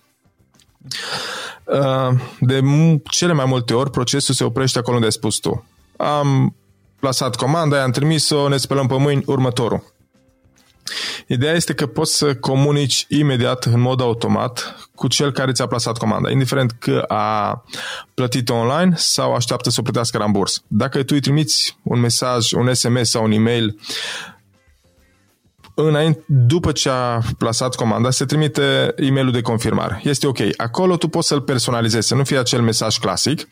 Uh, 1.64 2.20
de 2.40 2.62
cele 3.04 3.34
mai 3.34 3.46
multe 3.46 3.74
ori, 3.74 3.92
procesul 3.92 4.34
se 4.34 4.44
oprește 4.44 4.80
acolo 4.80 4.96
unde 4.96 5.08
ai 5.08 5.12
spus 5.12 5.36
tu. 5.36 5.66
Am 6.02 6.56
plasat 7.00 7.36
comanda, 7.36 7.84
am 7.84 7.92
trimis-o, 7.92 8.48
ne 8.48 8.58
spălăm 8.58 8.88
pe 8.88 8.98
mâini, 8.98 9.24
următorul. 9.26 9.84
Ideea 11.28 11.54
este 11.54 11.74
că 11.74 11.86
poți 11.86 12.18
să 12.18 12.36
comunici 12.36 13.06
imediat, 13.10 13.64
în 13.64 13.80
mod 13.80 14.02
automat, 14.02 14.76
cu 14.96 15.08
cel 15.08 15.32
care 15.32 15.52
ți-a 15.52 15.66
plasat 15.66 15.98
comanda, 15.98 16.30
indiferent 16.30 16.72
că 16.72 17.04
a 17.08 17.64
plătit 18.14 18.50
online 18.50 18.94
sau 18.96 19.34
așteaptă 19.34 19.70
să 19.70 19.80
o 19.80 19.84
plătească 19.84 20.18
ramburs. 20.18 20.64
Dacă 20.68 20.98
tu 20.98 21.14
îi 21.14 21.20
trimiți 21.20 21.78
un 21.84 22.00
mesaj, 22.00 22.52
un 22.52 22.74
SMS 22.74 23.10
sau 23.10 23.24
un 23.24 23.32
e-mail 23.32 23.80
înainte, 25.76 26.24
după 26.28 26.72
ce 26.72 26.90
a 26.90 27.22
plasat 27.38 27.76
comanda, 27.76 28.10
se 28.10 28.26
trimite 28.26 28.94
e 28.98 29.12
mail 29.12 29.32
de 29.32 29.42
confirmare. 29.42 30.02
Este 30.04 30.28
ok. 30.28 30.38
Acolo 30.58 30.98
tu 30.98 31.08
poți 31.08 31.28
să-l 31.28 31.42
personalizezi, 31.42 32.08
să 32.08 32.16
nu 32.16 32.24
fie 32.24 32.38
acel 32.38 32.62
mesaj 32.62 32.98
clasic 32.98 33.48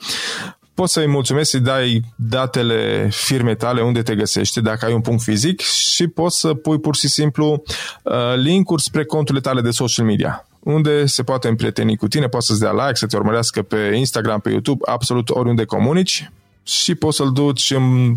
poți 0.79 0.93
să-i 0.93 1.07
mulțumesc, 1.07 1.49
să-i 1.49 1.59
dai 1.59 2.01
datele 2.15 3.09
firmei 3.11 3.55
tale 3.55 3.81
unde 3.81 4.01
te 4.01 4.15
găsește, 4.15 4.61
dacă 4.61 4.85
ai 4.85 4.93
un 4.93 5.01
punct 5.01 5.23
fizic 5.23 5.59
și 5.61 6.07
poți 6.07 6.39
să 6.39 6.53
pui 6.53 6.79
pur 6.79 6.95
și 6.95 7.07
simplu 7.07 7.63
uh, 8.03 8.13
linkuri 8.35 8.81
spre 8.81 9.05
conturile 9.05 9.41
tale 9.41 9.61
de 9.61 9.71
social 9.71 10.05
media 10.05 10.47
unde 10.59 11.05
se 11.05 11.23
poate 11.23 11.47
împrieteni 11.47 11.97
cu 11.97 12.07
tine, 12.07 12.27
poți 12.27 12.47
să-ți 12.47 12.59
dea 12.59 12.71
like, 12.71 12.95
să 12.95 13.05
te 13.05 13.17
urmărească 13.17 13.61
pe 13.61 13.91
Instagram, 13.95 14.39
pe 14.39 14.49
YouTube, 14.49 14.79
absolut 14.91 15.29
oriunde 15.29 15.65
comunici 15.65 16.31
și 16.63 16.95
poți 16.95 17.17
să-l 17.17 17.31
duci 17.31 17.71
în 17.71 18.15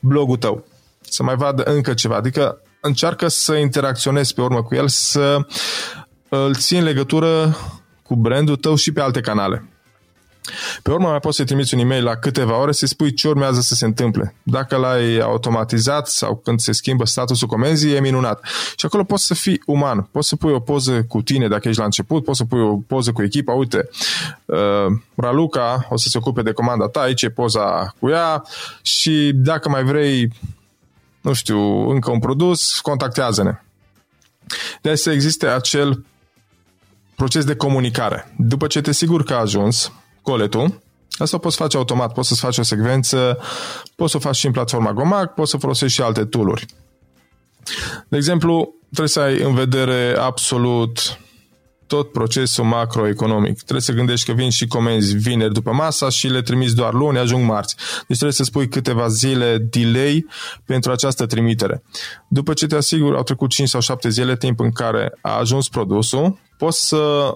blogul 0.00 0.36
tău 0.36 0.64
să 1.00 1.22
mai 1.22 1.36
vadă 1.36 1.62
încă 1.62 1.94
ceva. 1.94 2.16
Adică 2.16 2.62
încearcă 2.80 3.28
să 3.28 3.54
interacționezi 3.54 4.34
pe 4.34 4.40
urmă 4.40 4.62
cu 4.62 4.74
el, 4.74 4.88
să 4.88 5.46
îl 6.28 6.54
ții 6.54 6.78
în 6.78 6.84
legătură 6.84 7.56
cu 8.02 8.16
brandul 8.16 8.56
tău 8.56 8.74
și 8.74 8.92
pe 8.92 9.00
alte 9.00 9.20
canale. 9.20 9.68
Pe 10.82 10.90
urmă 10.90 11.08
mai 11.08 11.18
poți 11.18 11.36
să 11.36 11.44
trimiți 11.44 11.74
un 11.74 11.80
e-mail 11.80 12.04
la 12.04 12.16
câteva 12.16 12.60
ore 12.60 12.72
să 12.72 12.86
spui 12.86 13.12
ce 13.14 13.28
urmează 13.28 13.60
să 13.60 13.74
se 13.74 13.84
întâmple. 13.84 14.34
Dacă 14.42 14.76
l-ai 14.76 15.18
automatizat 15.18 16.08
sau 16.08 16.36
când 16.36 16.60
se 16.60 16.72
schimbă 16.72 17.06
statusul 17.06 17.48
comenzii, 17.48 17.94
e 17.94 18.00
minunat. 18.00 18.40
Și 18.76 18.86
acolo 18.86 19.04
poți 19.04 19.26
să 19.26 19.34
fii 19.34 19.62
uman. 19.66 20.08
Poți 20.12 20.28
să 20.28 20.36
pui 20.36 20.52
o 20.52 20.60
poză 20.60 21.02
cu 21.08 21.22
tine 21.22 21.48
dacă 21.48 21.68
ești 21.68 21.78
la 21.78 21.84
început, 21.84 22.24
poți 22.24 22.38
să 22.38 22.44
pui 22.44 22.60
o 22.60 22.76
poză 22.76 23.12
cu 23.12 23.22
echipa. 23.22 23.52
Uite, 23.52 23.88
uh, 24.44 24.56
Raluca 25.14 25.86
o 25.88 25.96
să 25.96 26.08
se 26.08 26.18
ocupe 26.18 26.42
de 26.42 26.52
comanda 26.52 26.88
ta, 26.88 27.00
aici 27.00 27.22
e 27.22 27.30
poza 27.30 27.94
cu 28.00 28.08
ea 28.08 28.44
și 28.82 29.32
dacă 29.34 29.68
mai 29.68 29.84
vrei, 29.84 30.32
nu 31.20 31.32
știu, 31.32 31.88
încă 31.88 32.10
un 32.10 32.18
produs, 32.18 32.80
contactează-ne. 32.80 33.60
Deci 34.82 34.98
să 34.98 35.10
existe 35.10 35.46
acel 35.46 36.04
proces 37.16 37.44
de 37.44 37.56
comunicare. 37.56 38.34
După 38.36 38.66
ce 38.66 38.80
te 38.80 38.92
sigur 38.92 39.22
că 39.22 39.34
a 39.34 39.40
ajuns, 39.40 39.92
coletul. 40.30 40.80
Asta 41.18 41.36
o 41.36 41.38
poți 41.38 41.56
face 41.56 41.76
automat, 41.76 42.12
poți 42.12 42.28
să-ți 42.28 42.40
faci 42.40 42.58
o 42.58 42.62
secvență, 42.62 43.38
poți 43.96 44.10
să 44.10 44.16
o 44.16 44.20
faci 44.20 44.36
și 44.36 44.46
în 44.46 44.52
platforma 44.52 44.92
Gomac, 44.92 45.34
poți 45.34 45.50
să 45.50 45.56
folosești 45.56 45.94
și 45.94 46.02
alte 46.02 46.24
tooluri. 46.24 46.66
De 48.08 48.16
exemplu, 48.16 48.74
trebuie 48.84 49.08
să 49.08 49.20
ai 49.20 49.42
în 49.42 49.54
vedere 49.54 50.16
absolut 50.18 51.18
tot 51.86 52.12
procesul 52.12 52.64
macroeconomic. 52.64 53.56
Trebuie 53.56 53.80
să 53.80 53.92
gândești 53.92 54.26
că 54.26 54.32
vin 54.32 54.50
și 54.50 54.66
comenzi 54.66 55.16
vineri 55.16 55.52
după 55.52 55.72
masa 55.72 56.08
și 56.08 56.28
le 56.28 56.42
trimiți 56.42 56.74
doar 56.74 56.92
luni, 56.92 57.18
ajung 57.18 57.44
marți. 57.44 57.74
Deci 57.76 58.16
trebuie 58.16 58.32
să 58.32 58.44
spui 58.44 58.68
câteva 58.68 59.08
zile 59.08 59.58
delay 59.58 60.26
pentru 60.64 60.90
această 60.90 61.26
trimitere. 61.26 61.82
După 62.28 62.52
ce 62.52 62.66
te 62.66 62.76
asiguri, 62.76 63.16
au 63.16 63.22
trecut 63.22 63.50
5 63.50 63.68
sau 63.68 63.80
7 63.80 64.08
zile, 64.08 64.36
timp 64.36 64.60
în 64.60 64.70
care 64.70 65.12
a 65.22 65.38
ajuns 65.38 65.68
produsul, 65.68 66.38
poți 66.58 66.88
să 66.88 67.32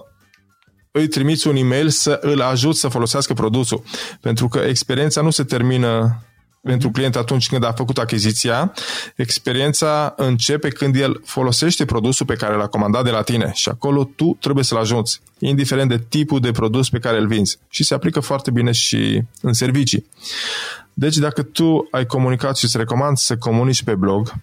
îi 0.95 1.07
trimiți 1.07 1.47
un 1.47 1.55
e-mail 1.55 1.89
să 1.89 2.19
îl 2.21 2.41
ajut 2.41 2.75
să 2.75 2.87
folosească 2.87 3.33
produsul. 3.33 3.83
Pentru 4.21 4.47
că 4.47 4.59
experiența 4.59 5.21
nu 5.21 5.29
se 5.29 5.43
termină 5.43 6.23
pentru 6.61 6.89
client 6.91 7.15
atunci 7.15 7.47
când 7.47 7.63
a 7.63 7.71
făcut 7.71 7.97
achiziția, 7.97 8.73
experiența 9.15 10.13
începe 10.17 10.69
când 10.69 10.95
el 10.95 11.21
folosește 11.25 11.85
produsul 11.85 12.25
pe 12.25 12.35
care 12.35 12.55
l-a 12.55 12.67
comandat 12.67 13.03
de 13.03 13.09
la 13.09 13.21
tine 13.21 13.51
și 13.53 13.69
acolo 13.69 14.03
tu 14.15 14.37
trebuie 14.39 14.63
să-l 14.63 14.77
ajuți, 14.77 15.21
indiferent 15.39 15.89
de 15.89 16.01
tipul 16.09 16.39
de 16.39 16.51
produs 16.51 16.89
pe 16.89 16.99
care 16.99 17.17
îl 17.17 17.27
vinzi. 17.27 17.57
Și 17.69 17.83
se 17.83 17.93
aplică 17.93 18.19
foarte 18.19 18.51
bine 18.51 18.71
și 18.71 19.21
în 19.41 19.53
servicii. 19.53 20.05
Deci 20.93 21.17
dacă 21.17 21.41
tu 21.43 21.87
ai 21.91 22.05
comunicat 22.05 22.57
și 22.57 22.65
îți 22.65 22.77
recomand 22.77 23.17
să 23.17 23.37
comunici 23.37 23.83
pe 23.83 23.95
blog, 23.95 24.33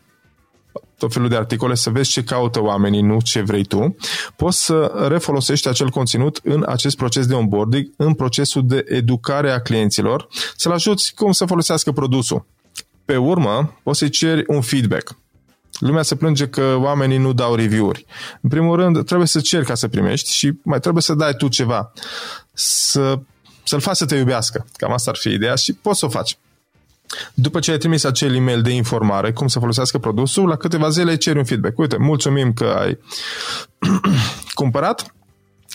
tot 1.01 1.13
felul 1.13 1.29
de 1.29 1.37
articole, 1.37 1.75
să 1.75 1.91
vezi 1.91 2.11
ce 2.11 2.23
caută 2.23 2.63
oamenii, 2.63 3.01
nu 3.01 3.21
ce 3.21 3.41
vrei 3.41 3.65
tu, 3.65 3.97
poți 4.37 4.65
să 4.65 5.07
refolosești 5.09 5.69
acel 5.69 5.91
conținut 5.91 6.41
în 6.43 6.65
acest 6.69 6.97
proces 6.97 7.27
de 7.27 7.35
onboarding, 7.35 7.91
în 7.97 8.15
procesul 8.15 8.67
de 8.67 8.85
educare 8.89 9.51
a 9.51 9.61
clienților, 9.61 10.29
să-l 10.57 10.73
ajuți 10.73 11.15
cum 11.15 11.33
să 11.33 11.45
folosească 11.45 11.93
produsul. 11.93 12.47
Pe 13.05 13.17
urmă, 13.17 13.79
poți 13.83 13.99
să-i 13.99 14.11
ceri 14.11 14.45
un 14.47 14.61
feedback. 14.61 15.17
Lumea 15.79 16.03
se 16.03 16.15
plânge 16.15 16.49
că 16.49 16.77
oamenii 16.79 17.19
nu 17.19 17.33
dau 17.33 17.55
review-uri. 17.55 18.05
În 18.41 18.49
primul 18.49 18.77
rând, 18.77 19.05
trebuie 19.05 19.27
să 19.27 19.41
ceri 19.41 19.65
ca 19.65 19.75
să 19.75 19.89
primești 19.89 20.33
și 20.33 20.53
mai 20.63 20.81
trebuie 20.81 21.03
să 21.03 21.15
dai 21.15 21.35
tu 21.35 21.49
ceva. 21.49 21.93
Să, 22.53 23.19
să-l 23.65 23.81
faci 23.81 23.97
să 23.97 24.07
te 24.07 24.17
iubească. 24.17 24.67
Cam 24.77 24.93
asta 24.93 25.11
ar 25.11 25.17
fi 25.17 25.29
ideea 25.29 25.55
și 25.55 25.73
poți 25.73 25.99
să 25.99 26.07
o 26.07 26.09
faci. 26.09 26.39
După 27.35 27.59
ce 27.59 27.71
ai 27.71 27.79
trimis 27.79 28.05
acel 28.05 28.35
e-mail 28.35 28.63
de 28.63 28.71
informare 28.71 29.33
cum 29.33 29.49
să 29.49 29.59
folosească 29.59 29.99
produsul, 29.99 30.49
la 30.49 30.57
câteva 30.57 30.89
zile 30.89 31.17
ceri 31.17 31.39
un 31.39 31.45
feedback. 31.45 31.79
Uite, 31.79 31.97
mulțumim 31.97 32.53
că 32.53 32.77
ai 32.79 32.99
cumpărat, 34.61 35.15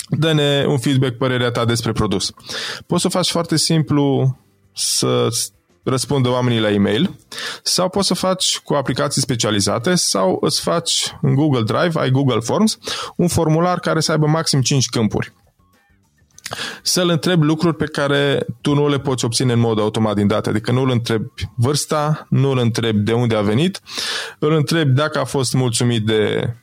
dă-ne 0.10 0.66
un 0.68 0.78
feedback, 0.78 1.18
părerea 1.18 1.52
ta 1.52 1.66
despre 1.66 1.92
produs. 1.92 2.32
Poți 2.88 3.02
să 3.02 3.08
o 3.08 3.18
faci 3.18 3.32
foarte 3.32 3.58
simplu 3.58 4.38
să 4.74 5.28
răspundă 5.84 6.30
oamenii 6.30 6.60
la 6.60 6.72
e-mail 6.72 7.16
sau 7.64 7.90
poți 7.90 8.08
să 8.08 8.14
faci 8.14 8.60
cu 8.60 8.74
aplicații 8.74 9.22
specializate 9.22 9.96
sau 9.96 10.38
îți 10.42 10.62
faci 10.62 11.16
în 11.22 11.36
Google 11.36 11.64
Drive, 11.64 12.00
ai 12.00 12.10
Google 12.10 12.40
Forms, 12.40 12.78
un 13.16 13.28
formular 13.28 13.80
care 13.80 14.00
să 14.00 14.12
aibă 14.12 14.26
maxim 14.26 14.62
5 14.62 14.90
câmpuri 14.90 15.34
să-l 16.82 17.10
întrebi 17.10 17.46
lucruri 17.46 17.76
pe 17.76 17.86
care 17.86 18.46
tu 18.62 18.74
nu 18.74 18.88
le 18.88 19.00
poți 19.00 19.26
obține 19.26 19.54
în 19.54 19.60
mod 19.60 19.80
automat 19.80 20.16
din 20.16 20.28
date. 20.28 20.50
Adică 20.50 20.72
nu 20.72 20.82
îl 20.82 20.90
întrebi 20.90 21.28
vârsta, 21.56 22.26
nu 22.30 22.50
îl 22.50 22.58
întrebi 22.58 23.00
de 23.00 23.14
unde 23.14 23.36
a 23.36 23.42
venit, 23.42 23.82
îl 24.40 24.52
întrebi 24.52 24.92
dacă 24.92 25.20
a 25.20 25.24
fost 25.24 25.54
mulțumit 25.54 26.06
de 26.06 26.54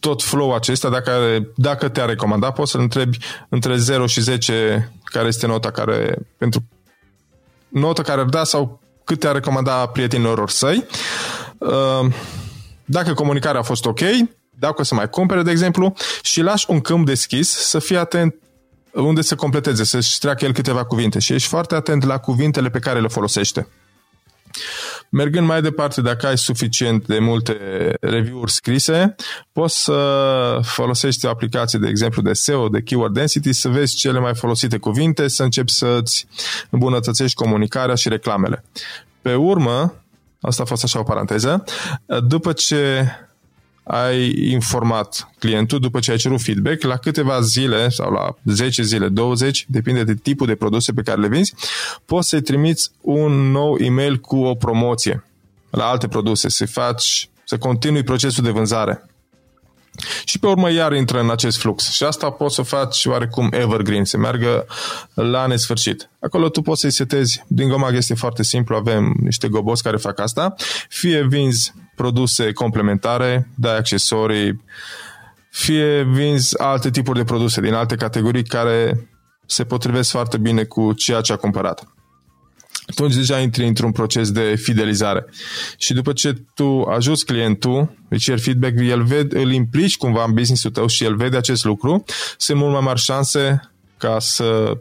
tot 0.00 0.22
flow 0.22 0.54
acesta, 0.54 0.88
dacă, 0.88 1.12
dacă 1.56 1.88
te-a 1.88 2.04
recomandat, 2.04 2.54
poți 2.54 2.70
să-l 2.70 2.80
întrebi 2.80 3.18
între 3.48 3.76
0 3.76 4.06
și 4.06 4.20
10 4.20 4.92
care 5.04 5.26
este 5.26 5.46
nota 5.46 5.70
care, 5.70 6.18
pentru 6.38 6.64
nota 7.68 8.02
care 8.02 8.20
ar 8.20 8.26
da 8.26 8.44
sau 8.44 8.80
cât 9.04 9.18
te-a 9.18 9.32
recomandat 9.32 9.92
prietenilor 9.92 10.50
săi. 10.50 10.84
Uh, 11.58 12.12
dacă 12.84 13.14
comunicarea 13.14 13.60
a 13.60 13.62
fost 13.62 13.84
ok, 13.86 14.00
dacă 14.58 14.80
o 14.80 14.82
să 14.82 14.94
mai 14.94 15.08
cumpere, 15.08 15.42
de 15.42 15.50
exemplu, 15.50 15.94
și 16.22 16.40
lași 16.40 16.64
un 16.68 16.80
câmp 16.80 17.06
deschis 17.06 17.48
să 17.48 17.78
fie 17.78 17.98
atent 17.98 18.34
unde 18.92 19.22
să 19.22 19.34
completeze, 19.34 19.84
să-și 19.84 20.18
treacă 20.18 20.44
el 20.44 20.52
câteva 20.52 20.84
cuvinte 20.84 21.18
și 21.18 21.32
ești 21.32 21.48
foarte 21.48 21.74
atent 21.74 22.04
la 22.04 22.18
cuvintele 22.18 22.68
pe 22.68 22.78
care 22.78 23.00
le 23.00 23.08
folosește. 23.08 23.68
Mergând 25.10 25.46
mai 25.46 25.62
departe, 25.62 26.00
dacă 26.00 26.26
ai 26.26 26.38
suficient 26.38 27.06
de 27.06 27.18
multe 27.18 27.56
review-uri 28.00 28.52
scrise, 28.52 29.14
poți 29.52 29.82
să 29.82 30.58
folosești 30.62 31.26
o 31.26 31.28
aplicație, 31.28 31.78
de 31.78 31.88
exemplu, 31.88 32.22
de 32.22 32.32
SEO, 32.32 32.68
de 32.68 32.82
Keyword 32.82 33.14
Density, 33.14 33.52
să 33.52 33.68
vezi 33.68 33.96
cele 33.96 34.18
mai 34.18 34.34
folosite 34.34 34.78
cuvinte, 34.78 35.28
să 35.28 35.42
începi 35.42 35.72
să-ți 35.72 36.26
îmbunătățești 36.70 37.36
comunicarea 37.36 37.94
și 37.94 38.08
reclamele. 38.08 38.64
Pe 39.22 39.34
urmă, 39.34 39.94
asta 40.40 40.62
a 40.62 40.66
fost 40.66 40.84
așa 40.84 40.98
o 40.98 41.02
paranteză, 41.02 41.64
după 42.26 42.52
ce 42.52 43.08
ai 43.88 44.50
informat 44.50 45.30
clientul 45.38 45.78
după 45.78 45.98
ce 45.98 46.10
ai 46.10 46.16
cerut 46.16 46.40
feedback, 46.40 46.82
la 46.82 46.96
câteva 46.96 47.40
zile 47.40 47.88
sau 47.88 48.12
la 48.12 48.34
10 48.44 48.82
zile, 48.82 49.08
20, 49.08 49.64
depinde 49.68 50.04
de 50.04 50.14
tipul 50.14 50.46
de 50.46 50.54
produse 50.54 50.92
pe 50.92 51.02
care 51.02 51.20
le 51.20 51.28
vinzi, 51.28 51.54
poți 52.04 52.28
să-i 52.28 52.42
trimiți 52.42 52.90
un 53.00 53.50
nou 53.50 53.76
e-mail 53.76 54.16
cu 54.18 54.36
o 54.36 54.54
promoție 54.54 55.24
la 55.70 55.84
alte 55.84 56.08
produse, 56.08 56.48
să 56.48 56.66
faci, 56.66 57.28
să 57.44 57.58
continui 57.58 58.02
procesul 58.02 58.44
de 58.44 58.50
vânzare. 58.50 59.02
Și 60.24 60.38
pe 60.38 60.46
urmă 60.46 60.70
iar 60.70 60.92
intră 60.92 61.20
în 61.20 61.30
acest 61.30 61.58
flux. 61.58 61.90
Și 61.90 62.04
asta 62.04 62.30
poți 62.30 62.54
să 62.54 62.62
faci 62.62 63.04
oarecum 63.04 63.48
evergreen, 63.52 64.04
să 64.04 64.16
meargă 64.16 64.66
la 65.14 65.46
nesfârșit. 65.46 66.10
Acolo 66.20 66.48
tu 66.48 66.62
poți 66.62 66.80
să-i 66.80 66.90
setezi. 66.90 67.44
Din 67.46 67.68
Gomag 67.68 67.94
este 67.94 68.14
foarte 68.14 68.42
simplu, 68.42 68.76
avem 68.76 69.14
niște 69.22 69.48
goboți 69.48 69.82
care 69.82 69.96
fac 69.96 70.20
asta. 70.20 70.54
Fie 70.88 71.26
vinzi 71.26 71.72
produse 71.98 72.52
complementare, 72.52 73.48
dai 73.54 73.76
accesorii, 73.76 74.64
fie 75.50 76.02
vinzi 76.02 76.58
alte 76.60 76.90
tipuri 76.90 77.18
de 77.18 77.24
produse 77.24 77.60
din 77.60 77.74
alte 77.74 77.96
categorii 77.96 78.44
care 78.44 79.08
se 79.46 79.64
potrivesc 79.64 80.10
foarte 80.10 80.38
bine 80.38 80.64
cu 80.64 80.92
ceea 80.92 81.20
ce 81.20 81.32
a 81.32 81.36
cumpărat 81.36 81.86
atunci 82.90 83.14
deja 83.14 83.38
intri 83.38 83.66
într-un 83.66 83.92
proces 83.92 84.30
de 84.30 84.54
fidelizare. 84.56 85.26
Și 85.78 85.92
după 85.92 86.12
ce 86.12 86.42
tu 86.54 86.82
ajuți 86.82 87.24
clientul, 87.24 87.96
îi 88.08 88.18
ceri 88.18 88.40
feedback, 88.40 88.78
el 88.78 89.02
vede, 89.04 89.40
îl 89.40 89.52
implici 89.52 89.96
cumva 89.96 90.24
în 90.24 90.32
business-ul 90.32 90.70
tău 90.70 90.86
și 90.86 91.04
el 91.04 91.16
vede 91.16 91.36
acest 91.36 91.64
lucru, 91.64 92.04
sunt 92.36 92.58
mult 92.58 92.72
mai 92.72 92.80
mari 92.80 93.00
șanse 93.00 93.70
ca 93.96 94.18
să 94.18 94.78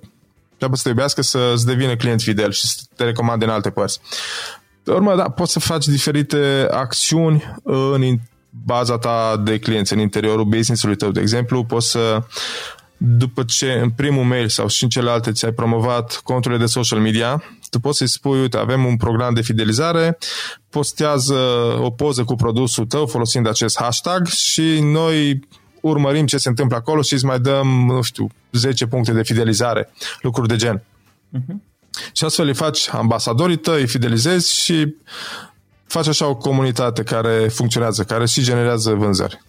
trebuie 0.57 0.77
să 0.77 0.83
te 0.83 0.89
iubească, 0.89 1.21
să-ți 1.21 1.65
devină 1.65 1.95
client 1.95 2.21
fidel 2.21 2.51
și 2.51 2.67
să 2.67 2.75
te 2.95 3.03
recomande 3.03 3.45
în 3.45 3.51
alte 3.51 3.69
părți. 3.69 3.99
Pe 4.87 4.93
urmă, 4.93 5.15
da, 5.15 5.23
poți 5.23 5.51
să 5.51 5.59
faci 5.59 5.85
diferite 5.85 6.67
acțiuni 6.71 7.43
în 7.63 8.17
baza 8.65 8.97
ta 8.97 9.41
de 9.43 9.59
clienți, 9.59 9.93
în 9.93 9.99
interiorul 9.99 10.45
business-ului 10.45 10.95
tău. 10.95 11.11
De 11.11 11.19
exemplu, 11.19 11.63
poți 11.63 11.89
să 11.89 12.23
după 12.97 13.43
ce 13.43 13.71
în 13.71 13.89
primul 13.89 14.23
mail 14.23 14.47
sau 14.47 14.67
și 14.67 14.83
în 14.83 14.89
celelalte 14.89 15.31
ți-ai 15.31 15.51
promovat 15.51 16.21
conturile 16.23 16.59
de 16.59 16.65
social 16.65 16.99
media, 16.99 17.43
tu 17.69 17.79
poți 17.79 17.97
să-i 17.97 18.07
spui, 18.07 18.39
uite, 18.39 18.57
avem 18.57 18.85
un 18.85 18.97
program 18.97 19.33
de 19.33 19.41
fidelizare, 19.41 20.17
postează 20.69 21.35
o 21.81 21.89
poză 21.89 22.23
cu 22.23 22.35
produsul 22.35 22.85
tău 22.85 23.05
folosind 23.05 23.47
acest 23.47 23.79
hashtag 23.79 24.27
și 24.27 24.79
noi 24.81 25.39
urmărim 25.81 26.25
ce 26.25 26.37
se 26.37 26.49
întâmplă 26.49 26.77
acolo 26.77 27.01
și 27.01 27.13
îți 27.13 27.25
mai 27.25 27.39
dăm, 27.39 27.67
nu 27.67 28.01
știu, 28.01 28.27
10 28.51 28.85
puncte 28.87 29.11
de 29.11 29.23
fidelizare, 29.23 29.89
lucruri 30.21 30.47
de 30.47 30.55
gen. 30.55 30.83
Uh-huh. 31.33 31.67
Și 32.11 32.25
astfel 32.25 32.47
îi 32.47 32.53
faci 32.53 32.89
ambasadorii 32.91 33.57
tăi, 33.57 33.81
îi 33.81 33.87
fidelizezi 33.87 34.55
și 34.55 34.95
faci 35.85 36.07
așa 36.07 36.27
o 36.27 36.35
comunitate 36.35 37.03
care 37.03 37.47
funcționează, 37.47 38.03
care 38.03 38.25
și 38.25 38.41
generează 38.41 38.93
vânzări. 38.93 39.41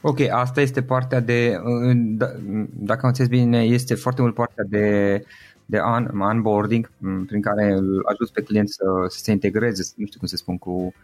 Ok, 0.00 0.20
asta 0.30 0.60
este 0.60 0.82
partea 0.82 1.20
de, 1.20 1.60
da, 1.94 2.26
dacă 2.70 3.00
am 3.02 3.08
înțeles 3.08 3.30
bine, 3.30 3.62
este 3.62 3.94
foarte 3.94 4.20
mult 4.20 4.34
partea 4.34 4.64
de 4.68 5.24
de 5.70 5.80
un, 5.80 6.20
onboarding 6.20 6.90
prin 7.26 7.40
care 7.40 7.72
îl 7.72 8.06
ajuți 8.12 8.32
pe 8.32 8.42
client 8.42 8.68
să, 8.68 8.84
să 9.08 9.18
se 9.18 9.30
integreze, 9.30 9.92
nu 9.96 10.06
știu 10.06 10.18
cum 10.18 10.28
se 10.28 10.36
spun, 10.36 10.58
cu... 10.58 10.94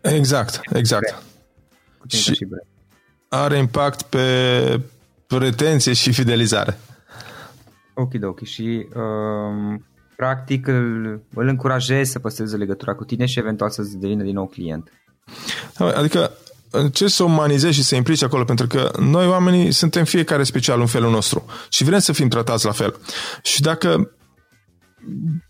Exact, 0.00 0.60
exact. 0.72 1.22
Cu 1.98 2.06
și, 2.08 2.34
și 2.34 2.46
are 3.28 3.56
impact 3.56 4.02
pe 4.02 4.80
retenție 5.28 5.92
și 5.92 6.12
fidelizare. 6.12 6.78
Ok, 7.94 8.12
ok. 8.22 8.42
Și 8.42 8.88
um, 8.94 9.86
practic 10.16 10.66
îl, 10.66 11.22
îl 11.34 11.46
încurajezi 11.46 12.10
să 12.10 12.18
păstreze 12.18 12.56
legătura 12.56 12.94
cu 12.94 13.04
tine 13.04 13.26
și 13.26 13.38
eventual 13.38 13.70
să 13.70 13.82
devină 13.94 14.22
din 14.22 14.34
nou 14.34 14.46
client. 14.46 14.92
Adică 15.78 16.30
încerci 16.70 17.10
să 17.10 17.22
umanizezi 17.22 17.74
și 17.74 17.82
să 17.82 17.94
implici 17.94 18.22
acolo, 18.22 18.44
pentru 18.44 18.66
că 18.66 18.90
noi 19.00 19.26
oamenii 19.26 19.72
suntem 19.72 20.04
fiecare 20.04 20.42
special 20.42 20.80
în 20.80 20.86
felul 20.86 21.10
nostru 21.10 21.44
și 21.68 21.84
vrem 21.84 21.98
să 21.98 22.12
fim 22.12 22.28
tratați 22.28 22.64
la 22.64 22.72
fel. 22.72 22.96
Și 23.42 23.60
dacă 23.60 24.10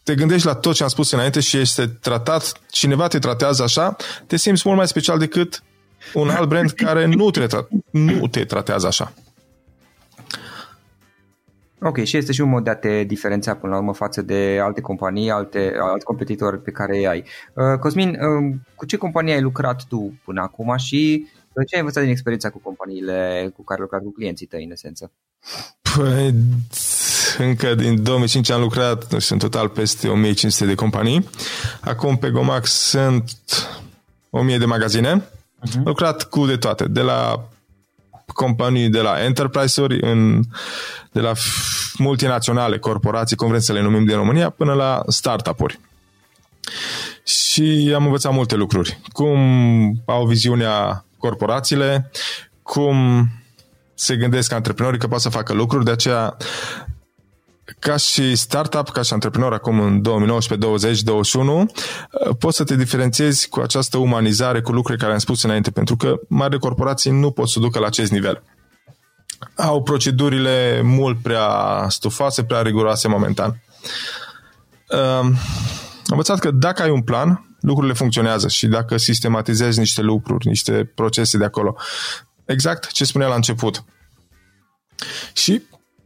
te 0.03 0.15
gândești 0.15 0.47
la 0.47 0.55
tot 0.55 0.75
ce 0.75 0.83
am 0.83 0.89
spus 0.89 1.11
înainte 1.11 1.41
și 1.41 1.57
este 1.57 1.87
tratat, 1.87 2.53
cineva 2.71 3.07
te 3.07 3.19
tratează 3.19 3.63
așa, 3.63 3.97
te 4.27 4.37
simți 4.37 4.63
mult 4.65 4.77
mai 4.77 4.89
special 4.89 5.19
decât 5.19 5.63
un 6.15 6.29
alt 6.29 6.49
brand 6.49 6.71
care 6.71 7.07
nu 7.07 7.31
te, 7.31 7.47
tra- 7.47 7.69
nu 7.91 8.27
te 8.27 8.45
tratează 8.45 8.87
așa. 8.87 9.13
Ok, 11.85 12.05
și 12.05 12.17
este 12.17 12.33
și 12.33 12.41
un 12.41 12.49
mod 12.49 12.65
de 12.65 12.71
a 12.71 12.75
te 12.75 13.05
diferenția 13.05 13.57
până 13.57 13.73
la 13.73 13.79
urmă 13.79 13.95
față 13.95 14.23
de 14.23 14.59
alte 14.63 14.81
companii, 14.81 15.31
alte, 15.31 15.73
alți 15.81 16.05
competitori 16.05 16.63
pe 16.63 16.71
care 16.71 16.97
îi 16.97 17.07
ai. 17.07 17.25
Uh, 17.55 17.79
Cosmin, 17.81 18.09
uh, 18.09 18.55
cu 18.75 18.87
ce 18.87 18.97
companie 18.97 19.35
ai 19.35 19.41
lucrat 19.41 19.85
tu 19.85 20.21
până 20.25 20.41
acum 20.41 20.77
și 20.77 21.27
uh, 21.53 21.67
ce 21.67 21.75
ai 21.75 21.81
învățat 21.81 22.03
din 22.03 22.13
experiența 22.13 22.51
cu 22.51 22.59
companiile 22.59 23.51
cu 23.57 23.65
care 23.65 23.81
ai 23.81 23.87
lucrat 23.91 24.03
cu 24.03 24.13
clienții 24.13 24.47
tăi, 24.47 24.65
în 24.65 24.71
esență? 24.71 25.13
Păi, 25.97 26.35
încă 27.39 27.75
din 27.75 28.03
2005 28.03 28.51
am 28.51 28.61
lucrat, 28.61 29.13
nu 29.13 29.19
știu, 29.19 29.35
în 29.35 29.41
total 29.41 29.69
peste 29.69 30.09
1500 30.09 30.65
de 30.67 30.75
companii. 30.75 31.29
Acum 31.81 32.17
pe 32.17 32.31
Gomax 32.31 32.71
sunt 32.71 33.31
1000 34.31 34.59
de 34.59 34.65
magazine. 34.65 35.21
Uh-huh. 35.21 35.77
Am 35.77 35.83
lucrat 35.85 36.29
cu 36.29 36.47
de 36.47 36.57
toate, 36.57 36.85
de 36.85 37.01
la 37.01 37.49
companii 38.33 38.89
de 38.89 39.01
la 39.01 39.25
enterprise-uri, 39.25 40.01
în, 40.01 40.41
de 41.13 41.21
la 41.21 41.33
multinaționale, 41.97 42.79
corporații, 42.79 43.37
cum 43.37 43.49
vrem 43.49 43.61
să 43.61 43.73
le 43.73 43.83
numim 43.83 44.05
din 44.05 44.17
România, 44.17 44.51
până 44.51 44.73
la 44.73 45.03
startup-uri. 45.07 45.81
Și 47.25 47.93
am 47.95 48.05
învățat 48.05 48.33
multe 48.33 48.55
lucruri. 48.55 49.01
Cum 49.13 49.39
au 50.07 50.27
viziunea 50.27 51.05
corporațiile, 51.19 52.11
cum 52.63 53.29
se 53.95 54.17
gândesc 54.17 54.53
antreprenorii 54.53 54.99
că 54.99 55.07
pot 55.07 55.21
să 55.21 55.29
facă 55.29 55.53
lucruri, 55.53 55.85
de 55.85 55.91
aceea 55.91 56.37
ca 57.83 57.97
și 57.97 58.37
startup, 58.37 58.89
ca 58.89 59.03
și 59.03 59.13
antreprenor 59.13 59.53
acum 59.53 59.81
în 59.81 60.03
2019, 60.03 60.69
20, 60.69 61.01
21, 61.03 61.67
poți 62.39 62.57
să 62.57 62.65
te 62.65 62.77
diferențiezi 62.77 63.49
cu 63.49 63.61
această 63.61 63.99
umanizare, 63.99 64.61
cu 64.61 64.73
lucruri 64.73 64.99
care 64.99 65.13
am 65.13 65.19
spus 65.19 65.43
înainte, 65.43 65.71
pentru 65.71 65.97
că 65.97 66.15
mari 66.29 66.59
corporații 66.59 67.11
nu 67.11 67.31
pot 67.31 67.49
să 67.49 67.61
ducă 67.61 67.79
la 67.79 67.87
acest 67.87 68.11
nivel. 68.11 68.43
Au 69.57 69.83
procedurile 69.83 70.81
mult 70.85 71.23
prea 71.23 71.49
stufoase, 71.89 72.45
prea 72.45 72.63
riguroase 72.63 73.09
momentan. 73.09 73.63
Am 74.89 75.39
învățat 76.07 76.39
că 76.39 76.51
dacă 76.51 76.83
ai 76.83 76.91
un 76.91 77.03
plan, 77.03 77.57
lucrurile 77.61 77.95
funcționează 77.95 78.49
și 78.49 78.67
dacă 78.67 78.97
sistematizezi 78.97 79.79
niște 79.79 80.03
lucruri, 80.03 80.49
niște 80.49 80.93
procese 80.95 81.39
de 81.39 81.45
acolo, 81.45 81.77
exact 82.45 82.91
ce 82.91 83.05
spunea 83.05 83.29
la 83.29 83.35
început. 83.35 83.85
Și 85.33 85.63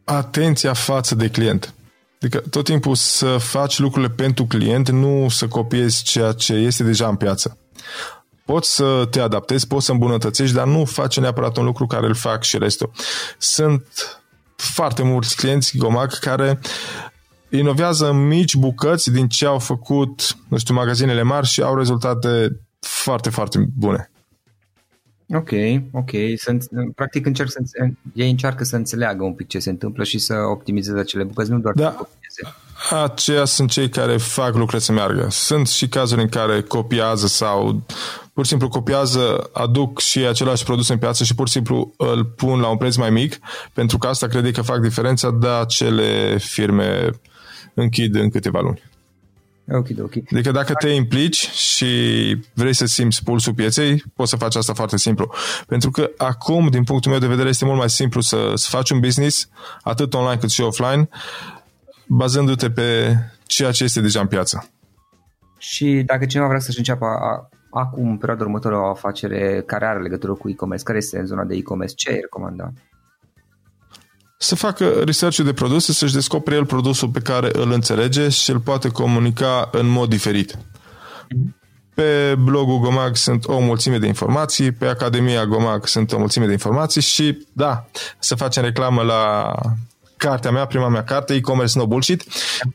atenția 0.07 0.73
față 0.73 1.15
de 1.15 1.29
client. 1.29 1.75
Adică 2.21 2.39
tot 2.51 2.65
timpul 2.65 2.95
să 2.95 3.37
faci 3.37 3.79
lucrurile 3.79 4.13
pentru 4.13 4.45
client, 4.45 4.91
nu 4.91 5.29
să 5.29 5.49
copiezi 5.49 6.03
ceea 6.03 6.33
ce 6.33 6.53
este 6.53 6.83
deja 6.83 7.09
în 7.09 7.17
piață. 7.17 7.59
Poți 8.45 8.75
să 8.75 9.07
te 9.11 9.21
adaptezi, 9.21 9.67
poți 9.67 9.85
să 9.85 9.93
îmbunătățești, 9.93 10.55
dar 10.55 10.67
nu 10.67 10.85
faci 10.85 11.21
neapărat 11.21 11.57
un 11.57 11.65
lucru 11.65 11.87
care 11.87 12.07
îl 12.07 12.15
fac 12.15 12.43
și 12.43 12.59
restul. 12.59 12.91
Sunt 13.39 13.87
foarte 14.57 15.03
mulți 15.03 15.37
clienți 15.37 15.77
Gomac 15.77 16.19
care 16.19 16.61
inovează 17.51 18.13
mici 18.13 18.55
bucăți 18.55 19.11
din 19.11 19.29
ce 19.29 19.47
au 19.47 19.59
făcut, 19.59 20.37
nu 20.49 20.59
știu, 20.59 20.75
magazinele 20.75 21.23
mari 21.23 21.47
și 21.47 21.63
au 21.63 21.77
rezultate 21.77 22.61
foarte, 22.81 23.31
foarte 23.31 23.67
bune. 23.75 24.11
Ok, 25.29 25.51
ok. 25.93 26.11
Să, 26.37 26.57
practic 26.95 27.27
încerc 27.27 27.51
să, 27.51 27.59
ei 28.13 28.31
încearcă 28.31 28.65
să 28.65 28.77
înțeleagă 28.77 29.25
un 29.25 29.33
pic 29.33 29.49
ce 29.49 29.59
se 29.59 29.71
întâmplă 29.71 30.05
și 30.05 30.19
să 30.19 30.35
optimizeze 30.35 30.99
acele 30.99 31.25
bucăți, 31.25 31.51
nu 31.51 31.59
doar 31.59 31.75
da. 31.75 31.91
să 31.91 31.97
copieze. 31.97 32.57
Aceia 33.03 33.45
sunt 33.45 33.71
cei 33.71 33.89
care 33.89 34.17
fac 34.17 34.53
lucrurile 34.53 34.79
să 34.79 34.93
meargă. 34.93 35.27
Sunt 35.31 35.69
și 35.69 35.89
cazuri 35.89 36.21
în 36.21 36.29
care 36.29 36.63
copiază 36.63 37.27
sau 37.27 37.83
pur 38.33 38.45
și 38.45 38.51
simplu 38.51 38.69
copiază, 38.69 39.51
aduc 39.53 40.01
și 40.01 40.19
același 40.19 40.65
produs 40.65 40.89
în 40.89 40.99
piață 40.99 41.25
și 41.25 41.35
pur 41.35 41.47
și 41.47 41.53
simplu 41.53 41.95
îl 41.97 42.25
pun 42.25 42.61
la 42.61 42.69
un 42.69 42.77
preț 42.77 42.97
mai 42.97 43.11
mic, 43.11 43.39
pentru 43.73 43.99
că 43.99 44.07
asta 44.07 44.27
crede 44.27 44.51
că 44.51 44.63
fac 44.63 44.81
diferența, 44.81 45.31
dar 45.31 45.61
acele 45.61 46.37
firme 46.39 47.11
închid 47.75 48.15
în 48.15 48.31
câteva 48.31 48.61
luni. 48.61 48.83
Ok, 49.69 49.87
ok. 50.03 50.13
Adică 50.33 50.51
dacă 50.51 50.73
te 50.75 50.89
implici 50.89 51.51
și 51.51 51.87
vrei 52.53 52.73
să 52.73 52.87
simți 52.87 53.25
pulsul 53.25 53.55
pieței, 53.55 54.03
poți 54.15 54.31
să 54.31 54.37
faci 54.37 54.57
asta 54.57 54.73
foarte 54.73 54.97
simplu. 54.97 55.33
Pentru 55.67 55.91
că 55.91 56.11
acum, 56.17 56.69
din 56.69 56.85
punctul 56.85 57.11
meu 57.11 57.21
de 57.21 57.27
vedere, 57.27 57.49
este 57.49 57.65
mult 57.65 57.79
mai 57.79 57.91
simplu 57.91 58.21
să, 58.21 58.53
să 58.55 58.69
faci 58.71 58.91
un 58.91 59.01
business, 59.01 59.49
atât 59.83 60.15
online 60.15 60.41
cât 60.41 60.51
și 60.51 60.61
offline, 60.61 61.09
bazându-te 62.07 62.71
pe 62.71 63.17
ceea 63.47 63.71
ce 63.71 63.85
este 63.85 64.01
deja 64.01 64.21
în 64.21 64.27
piață. 64.27 64.71
Și 65.59 66.03
dacă 66.07 66.27
cineva 66.27 66.49
vrea 66.49 66.61
să-și 66.61 66.79
înceapă 66.79 67.07
acum, 67.71 68.09
în 68.09 68.17
perioada 68.17 68.45
următoare, 68.45 68.77
o 68.77 68.87
afacere 68.87 69.63
care 69.67 69.87
are 69.87 70.03
legătură 70.03 70.33
cu 70.33 70.49
e-commerce, 70.49 70.85
care 70.85 70.99
este 70.99 71.19
în 71.19 71.27
zona 71.27 71.45
de 71.45 71.55
e-commerce, 71.55 71.95
ce 71.95 72.11
ai 72.11 72.21
recomanda? 72.21 72.73
Să 74.37 74.55
facă 74.55 74.89
research 75.05 75.39
de 75.39 75.53
produse, 75.53 75.93
să-și 75.93 76.13
descopere 76.13 76.57
el 76.57 76.67
produsul 76.67 77.09
pe 77.09 77.21
care 77.21 77.51
îl 77.53 77.73
înțelege 77.73 78.29
și 78.29 78.51
îl 78.51 78.59
poate 78.59 78.89
comunica 78.89 79.69
în 79.73 79.87
mod 79.87 80.09
diferit. 80.09 80.59
Pe 81.95 82.35
blogul 82.39 82.79
Gomag 82.79 83.17
sunt 83.17 83.47
o 83.47 83.59
mulțime 83.59 83.99
de 83.99 84.07
informații, 84.07 84.73
pe 84.73 84.87
Academia 84.87 85.47
Gomag 85.47 85.87
sunt 85.87 86.13
o 86.13 86.19
mulțime 86.19 86.47
de 86.47 86.53
informații 86.53 87.01
și, 87.01 87.47
da, 87.53 87.87
să 88.19 88.35
facem 88.35 88.63
reclamă 88.63 89.03
la 89.03 89.53
cartea 90.17 90.51
mea, 90.51 90.67
prima 90.67 90.89
mea 90.89 91.05
carte, 91.05 91.35
e-commerce 91.35 91.79
no 91.79 91.87
bullshit, 91.87 92.25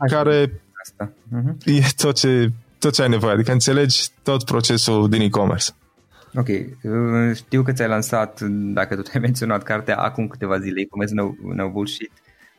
care 0.07 0.61
Asta. 0.81 1.11
Uh-huh. 1.11 1.65
e 1.65 1.81
tot 1.97 2.15
ce, 2.15 2.51
tot 2.79 2.93
ce 2.93 3.01
ai 3.01 3.09
nevoie, 3.09 3.33
adică 3.33 3.51
înțelegi 3.51 4.07
tot 4.23 4.43
procesul 4.43 5.09
din 5.09 5.21
e-commerce. 5.21 5.71
Ok, 6.35 6.47
uh, 6.47 7.35
știu 7.35 7.63
că 7.63 7.71
ți-ai 7.71 7.87
lansat, 7.87 8.41
dacă 8.49 8.95
tu 8.95 9.09
ai 9.13 9.21
menționat 9.29 9.63
cartea, 9.63 9.97
acum 9.97 10.27
câteva 10.27 10.59
zile, 10.59 10.83
cum 10.83 11.03
no, 11.09 11.31
no 11.53 11.69
bullshit, 11.69 12.11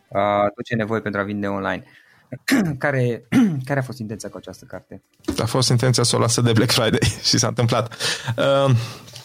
uh, 0.08 0.50
tot 0.54 0.64
ce 0.64 0.72
e 0.72 0.76
nevoie 0.76 1.00
pentru 1.00 1.20
a 1.20 1.24
vinde 1.24 1.46
online. 1.46 1.84
care, 2.78 3.22
care 3.68 3.78
a 3.78 3.82
fost 3.82 3.98
intenția 3.98 4.28
cu 4.28 4.36
această 4.36 4.64
carte? 4.64 5.02
A 5.38 5.44
fost 5.44 5.70
intenția 5.70 6.02
să 6.02 6.16
o 6.16 6.18
lasă 6.18 6.40
de 6.40 6.52
Black 6.52 6.70
Friday 6.70 7.08
și 7.28 7.38
s-a 7.38 7.46
întâmplat. 7.46 7.96
Uh, 8.36 8.74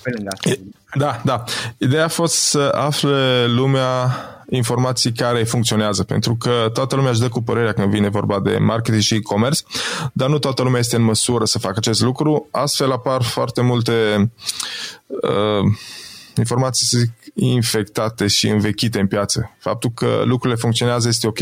Pe 0.08 0.14
lângă 0.16 0.30
asta. 0.34 0.50
Da, 0.96 1.22
da. 1.26 1.44
Ideea 1.78 2.04
a 2.04 2.08
fost 2.08 2.36
să 2.36 2.72
afle 2.76 3.46
lumea 3.46 4.12
informații 4.50 5.12
care 5.12 5.44
funcționează, 5.44 6.04
pentru 6.04 6.36
că 6.36 6.70
toată 6.74 6.96
lumea 6.96 7.12
își 7.12 7.20
dă 7.20 7.30
cu 7.30 7.42
părerea 7.42 7.74
când 7.74 7.92
vine 7.92 8.10
vorba 8.10 8.40
de 8.40 8.58
marketing 8.58 9.02
și 9.02 9.16
e-commerce, 9.16 9.62
dar 10.14 10.30
nu 10.30 10.40
toată 10.40 10.64
lumea 10.64 10.80
este 10.80 10.96
în 10.96 11.02
măsură 11.02 11.46
să 11.46 11.60
facă 11.60 11.76
acest 11.78 12.02
lucru, 12.02 12.48
astfel 12.52 12.92
apar 12.92 13.22
foarte 13.22 13.62
multe 13.62 14.32
uh, 15.06 15.72
informații, 16.40 16.86
să 16.86 16.98
zic, 16.98 17.12
infectate 17.34 18.28
și 18.28 18.48
învechite 18.48 19.00
în 19.00 19.08
piață. 19.08 19.56
Faptul 19.60 19.92
că 19.96 20.22
lucrurile 20.26 20.60
funcționează 20.60 21.08
este 21.08 21.28
ok. 21.28 21.40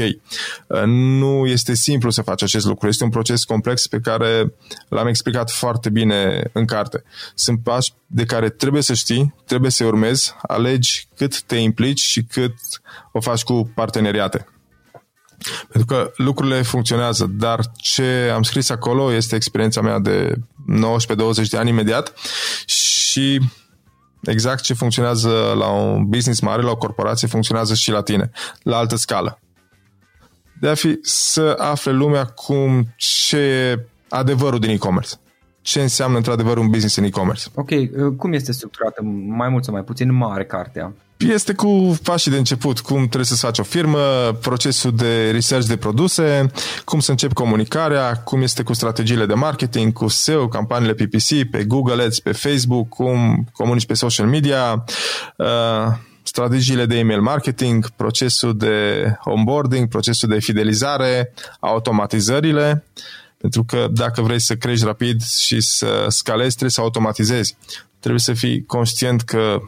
Nu 0.85 1.45
este 1.45 1.73
simplu 1.73 2.09
să 2.09 2.21
faci 2.21 2.43
acest 2.43 2.65
lucru. 2.65 2.87
Este 2.87 3.03
un 3.03 3.09
proces 3.09 3.43
complex 3.43 3.87
pe 3.87 3.99
care 3.99 4.53
l-am 4.89 5.07
explicat 5.07 5.51
foarte 5.51 5.89
bine 5.89 6.49
în 6.53 6.65
carte. 6.65 7.03
Sunt 7.35 7.63
pași 7.63 7.93
de 8.07 8.25
care 8.25 8.49
trebuie 8.49 8.81
să 8.81 8.93
știi, 8.93 9.35
trebuie 9.45 9.71
să 9.71 9.85
urmezi, 9.85 10.35
alegi 10.41 11.07
cât 11.15 11.41
te 11.41 11.55
implici 11.55 12.01
și 12.01 12.23
cât 12.23 12.55
o 13.11 13.19
faci 13.19 13.43
cu 13.43 13.71
parteneriate. 13.75 14.47
Pentru 15.69 15.95
că 15.95 16.11
lucrurile 16.15 16.61
funcționează, 16.61 17.25
dar 17.31 17.59
ce 17.77 18.31
am 18.33 18.43
scris 18.43 18.69
acolo 18.69 19.13
este 19.13 19.35
experiența 19.35 19.81
mea 19.81 19.99
de 19.99 20.33
19-20 20.33 21.49
de 21.49 21.57
ani 21.57 21.69
imediat 21.69 22.13
și 22.65 23.39
exact 24.27 24.63
ce 24.63 24.73
funcționează 24.73 25.53
la 25.57 25.67
un 25.67 26.05
business 26.05 26.39
mare, 26.39 26.61
la 26.61 26.71
o 26.71 26.77
corporație, 26.77 27.27
funcționează 27.27 27.73
și 27.73 27.91
la 27.91 28.01
tine, 28.01 28.31
la 28.63 28.77
altă 28.77 28.95
scală. 28.95 29.39
De 30.59 30.67
a 30.67 30.75
fi 30.75 30.99
să 31.01 31.55
afle 31.59 31.91
lumea 31.91 32.25
cum 32.25 32.93
ce 32.95 33.37
e 33.37 33.85
adevărul 34.09 34.59
din 34.59 34.69
e-commerce. 34.69 35.15
Ce 35.65 35.81
înseamnă 35.81 36.17
într-adevăr 36.17 36.57
un 36.57 36.67
business 36.67 36.95
în 36.95 37.03
e-commerce. 37.03 37.47
Ok, 37.53 37.69
uh, 37.69 37.87
cum 38.17 38.33
este 38.33 38.51
structurată 38.51 39.01
mai 39.27 39.49
mult 39.49 39.63
sau 39.63 39.73
mai 39.73 39.83
puțin 39.83 40.13
mare 40.13 40.45
cartea? 40.45 40.93
Este 41.17 41.53
cu 41.53 41.97
pașii 42.03 42.31
de 42.31 42.37
început, 42.37 42.79
cum 42.79 42.97
trebuie 42.97 43.25
să 43.25 43.35
faci 43.35 43.59
o 43.59 43.63
firmă, 43.63 43.99
procesul 44.41 44.95
de 44.95 45.31
research 45.31 45.67
de 45.67 45.77
produse, 45.77 46.51
cum 46.83 46.99
să 46.99 47.11
începi 47.11 47.33
comunicarea, 47.33 48.13
cum 48.13 48.41
este 48.41 48.63
cu 48.63 48.73
strategiile 48.73 49.25
de 49.25 49.33
marketing, 49.33 49.93
cu 49.93 50.07
SEO, 50.07 50.47
campaniile 50.47 50.93
PPC, 50.93 51.49
pe 51.51 51.63
Google 51.63 52.03
Ads, 52.03 52.19
pe 52.19 52.31
Facebook, 52.31 52.89
cum 52.89 53.47
comunici 53.51 53.85
pe 53.85 53.93
social 53.93 54.27
media, 54.27 54.83
uh, 55.37 55.47
strategiile 56.23 56.85
de 56.85 56.97
email 56.97 57.21
marketing, 57.21 57.89
procesul 57.89 58.57
de 58.57 59.05
onboarding, 59.23 59.87
procesul 59.87 60.29
de 60.29 60.39
fidelizare, 60.39 61.33
automatizările, 61.59 62.83
pentru 63.45 63.63
că 63.63 63.87
dacă 63.91 64.21
vrei 64.21 64.39
să 64.39 64.55
crești 64.55 64.85
rapid 64.85 65.23
și 65.23 65.61
să 65.61 66.05
scalezi, 66.09 66.49
trebuie 66.49 66.69
să 66.69 66.81
automatizezi. 66.81 67.57
Trebuie 67.99 68.21
să 68.21 68.33
fii 68.33 68.65
conștient 68.65 69.21
că 69.21 69.61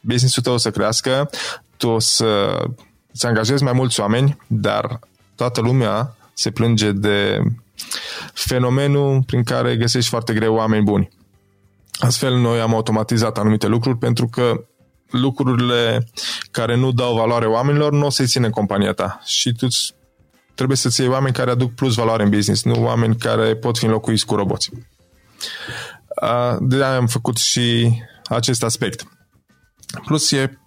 business-ul 0.00 0.42
tău 0.42 0.52
o 0.52 0.56
să 0.56 0.70
crească, 0.70 1.30
tu 1.76 1.88
o 1.88 1.98
să 1.98 2.62
îți 3.12 3.26
angajezi 3.26 3.62
mai 3.62 3.72
mulți 3.72 4.00
oameni, 4.00 4.36
dar 4.46 4.98
toată 5.34 5.60
lumea 5.60 6.16
se 6.34 6.50
plânge 6.50 6.92
de 6.92 7.42
fenomenul 8.32 9.22
prin 9.26 9.42
care 9.42 9.76
găsești 9.76 10.10
foarte 10.10 10.32
greu 10.34 10.54
oameni 10.54 10.84
buni. 10.84 11.08
Astfel, 11.98 12.36
noi 12.36 12.60
am 12.60 12.74
automatizat 12.74 13.38
anumite 13.38 13.66
lucruri 13.66 13.98
pentru 13.98 14.28
că 14.28 14.64
lucrurile 15.10 16.08
care 16.50 16.76
nu 16.76 16.92
dau 16.92 17.14
valoare 17.14 17.46
oamenilor 17.46 17.92
nu 17.92 18.06
o 18.06 18.10
să-i 18.10 18.26
ține 18.26 18.46
în 18.46 18.52
compania 18.52 18.92
ta 18.92 19.20
și 19.24 19.52
tu 19.52 19.66
trebuie 20.54 20.76
să-ți 20.76 21.00
iei 21.00 21.08
oameni 21.08 21.34
care 21.34 21.50
aduc 21.50 21.74
plus 21.74 21.94
valoare 21.94 22.22
în 22.22 22.30
business, 22.30 22.64
nu 22.64 22.84
oameni 22.84 23.16
care 23.16 23.56
pot 23.56 23.78
fi 23.78 23.84
înlocuiți 23.84 24.26
cu 24.26 24.34
roboți. 24.34 24.70
De 26.60 26.76
aia 26.76 26.96
am 26.96 27.06
făcut 27.06 27.36
și 27.36 27.92
acest 28.24 28.62
aspect. 28.62 29.06
Plus 30.04 30.30
e 30.30 30.58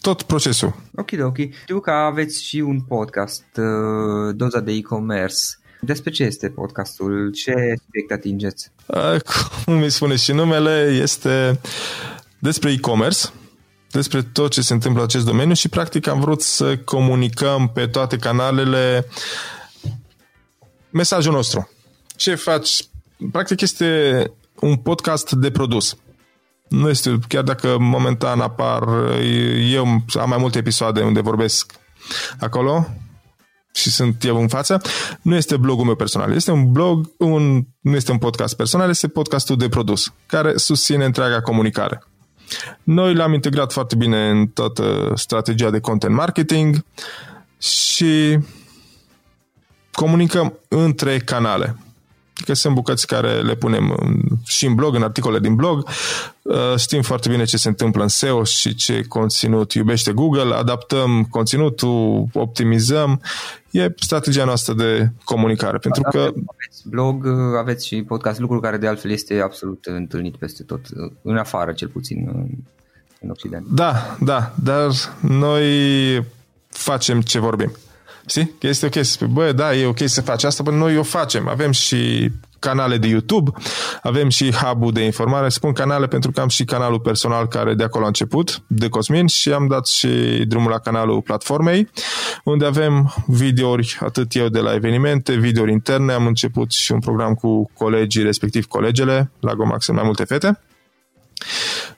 tot 0.00 0.22
procesul. 0.22 0.74
Ok, 0.94 1.10
ok. 1.22 1.36
Știu 1.62 1.80
că 1.80 1.90
aveți 1.90 2.44
și 2.44 2.56
un 2.56 2.80
podcast, 2.80 3.44
uh, 3.56 4.34
Doza 4.34 4.60
de 4.60 4.72
e-commerce. 4.72 5.36
Despre 5.80 6.10
ce 6.10 6.22
este 6.22 6.48
podcastul? 6.48 7.32
Ce 7.32 7.52
subiect 7.84 8.12
atingeți? 8.12 8.72
Uh, 8.86 9.16
cum 9.64 9.80
îi 9.82 9.90
spune 9.90 10.16
și 10.16 10.32
numele, 10.32 10.98
este 11.02 11.60
despre 12.38 12.70
e-commerce, 12.70 13.26
despre 13.90 14.22
tot 14.22 14.50
ce 14.50 14.60
se 14.60 14.72
întâmplă 14.72 15.00
în 15.00 15.06
acest 15.06 15.24
domeniu 15.24 15.54
și 15.54 15.68
practic 15.68 16.06
am 16.06 16.20
vrut 16.20 16.42
să 16.42 16.76
comunicăm 16.76 17.68
pe 17.68 17.86
toate 17.86 18.16
canalele 18.16 19.06
mesajul 20.90 21.32
nostru. 21.32 21.70
Ce 22.16 22.34
faci? 22.34 22.84
Practic 23.32 23.60
este 23.60 24.22
un 24.60 24.76
podcast 24.76 25.32
de 25.32 25.50
produs 25.50 25.96
nu 26.68 26.88
este, 26.88 27.18
chiar 27.28 27.42
dacă 27.42 27.76
momentan 27.78 28.40
apar, 28.40 28.82
eu 29.70 29.84
am 30.20 30.28
mai 30.28 30.38
multe 30.38 30.58
episoade 30.58 31.02
unde 31.02 31.20
vorbesc 31.20 31.72
acolo 32.40 32.86
și 33.72 33.90
sunt 33.90 34.24
eu 34.24 34.40
în 34.40 34.48
față, 34.48 34.80
nu 35.22 35.34
este 35.34 35.56
blogul 35.56 35.84
meu 35.84 35.94
personal, 35.94 36.34
este 36.34 36.50
un 36.50 36.72
blog, 36.72 37.10
un, 37.18 37.66
nu 37.80 37.96
este 37.96 38.10
un 38.10 38.18
podcast 38.18 38.56
personal, 38.56 38.88
este 38.88 39.08
podcastul 39.08 39.56
de 39.56 39.68
produs, 39.68 40.12
care 40.26 40.56
susține 40.56 41.04
întreaga 41.04 41.40
comunicare. 41.40 42.02
Noi 42.82 43.14
l-am 43.14 43.32
integrat 43.32 43.72
foarte 43.72 43.94
bine 43.94 44.30
în 44.30 44.46
toată 44.46 45.12
strategia 45.14 45.70
de 45.70 45.80
content 45.80 46.14
marketing 46.14 46.84
și 47.58 48.38
comunicăm 49.92 50.58
între 50.68 51.18
canale 51.18 51.76
că 52.44 52.54
sunt 52.54 52.74
bucăți 52.74 53.06
care 53.06 53.40
le 53.40 53.54
punem 53.54 53.96
și 54.46 54.66
în 54.66 54.74
blog, 54.74 54.94
în 54.94 55.02
articole 55.02 55.38
din 55.38 55.54
blog. 55.54 55.88
Uh, 56.42 56.76
știm 56.76 57.02
foarte 57.02 57.28
bine 57.28 57.44
ce 57.44 57.56
se 57.56 57.68
întâmplă 57.68 58.02
în 58.02 58.08
SEO 58.08 58.44
și 58.44 58.74
ce 58.74 59.04
conținut 59.08 59.72
iubește 59.72 60.12
Google, 60.12 60.54
adaptăm 60.54 61.26
conținutul, 61.30 62.26
optimizăm. 62.32 63.20
E 63.78 63.94
strategia 63.96 64.44
noastră 64.44 64.74
de 64.74 65.10
comunicare, 65.24 65.78
pentru 65.78 66.02
că... 66.02 66.18
Aveți 66.18 66.88
blog, 66.88 67.26
aveți 67.58 67.86
și 67.86 68.02
podcast, 68.02 68.40
lucru 68.40 68.60
care 68.60 68.76
de 68.76 68.86
altfel 68.86 69.10
este 69.10 69.40
absolut 69.40 69.84
întâlnit 69.84 70.36
peste 70.36 70.62
tot, 70.62 70.80
în 71.22 71.36
afară 71.36 71.72
cel 71.72 71.88
puțin, 71.88 72.28
în 73.20 73.30
Occident. 73.30 73.66
Da, 73.66 74.16
da, 74.20 74.54
dar 74.62 74.90
noi 75.20 76.24
facem 76.68 77.20
ce 77.20 77.38
vorbim. 77.38 77.72
Știi? 78.26 78.52
Că 78.58 78.66
este 78.66 78.86
ok 78.86 78.92
să 78.92 79.02
spui, 79.02 79.26
bă, 79.26 79.52
da, 79.52 79.74
e 79.74 79.86
ok 79.86 79.98
să 80.04 80.20
faci 80.20 80.44
asta, 80.44 80.62
până 80.62 80.76
noi 80.76 80.96
o 80.96 81.02
facem. 81.02 81.48
Avem 81.48 81.70
și 81.70 82.30
canale 82.58 82.96
de 82.96 83.06
YouTube, 83.06 83.50
avem 84.02 84.28
și 84.28 84.52
hub 84.52 84.92
de 84.92 85.00
informare. 85.00 85.48
Spun 85.48 85.72
canale 85.72 86.06
pentru 86.06 86.30
că 86.30 86.40
am 86.40 86.48
și 86.48 86.64
canalul 86.64 87.00
personal 87.00 87.46
care 87.46 87.74
de 87.74 87.84
acolo 87.84 88.04
a 88.04 88.06
început, 88.06 88.62
de 88.66 88.88
Cosmin, 88.88 89.26
și 89.26 89.52
am 89.52 89.66
dat 89.66 89.86
și 89.86 90.08
drumul 90.46 90.70
la 90.70 90.78
canalul 90.78 91.22
platformei, 91.22 91.90
unde 92.44 92.64
avem 92.64 93.14
videouri, 93.26 93.98
atât 94.00 94.34
eu 94.34 94.48
de 94.48 94.60
la 94.60 94.74
evenimente, 94.74 95.34
videouri 95.34 95.72
interne, 95.72 96.12
am 96.12 96.26
început 96.26 96.72
și 96.72 96.92
un 96.92 96.98
program 96.98 97.34
cu 97.34 97.70
colegii, 97.74 98.22
respectiv 98.22 98.66
colegele, 98.66 99.30
la 99.40 99.54
Gomax 99.54 99.84
sunt 99.84 99.96
mai 99.96 100.06
multe 100.06 100.24
fete, 100.24 100.60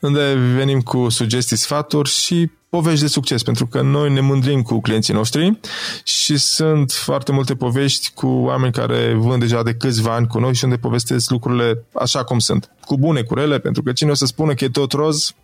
unde 0.00 0.34
venim 0.54 0.80
cu 0.80 1.08
sugestii, 1.08 1.56
sfaturi 1.56 2.08
și 2.08 2.50
povești 2.70 3.00
de 3.00 3.06
succes, 3.06 3.42
pentru 3.42 3.66
că 3.66 3.80
noi 3.80 4.12
ne 4.12 4.20
mândrim 4.20 4.62
cu 4.62 4.80
clienții 4.80 5.14
noștri 5.14 5.58
și 6.04 6.36
sunt 6.36 6.90
foarte 6.90 7.32
multe 7.32 7.54
povești 7.54 8.10
cu 8.14 8.26
oameni 8.26 8.72
care 8.72 9.14
vând 9.14 9.40
deja 9.40 9.62
de 9.62 9.74
câțiva 9.74 10.14
ani 10.14 10.26
cu 10.26 10.38
noi 10.38 10.54
și 10.54 10.64
unde 10.64 10.76
povestesc 10.76 11.30
lucrurile 11.30 11.84
așa 11.92 12.24
cum 12.24 12.38
sunt, 12.38 12.70
cu 12.80 12.98
bune, 12.98 13.22
cu 13.22 13.34
rele, 13.34 13.58
pentru 13.58 13.82
că 13.82 13.92
cine 13.92 14.10
o 14.10 14.14
să 14.14 14.26
spună 14.26 14.54
că 14.54 14.64
e 14.64 14.68
tot 14.68 14.92
roz, 14.92 15.34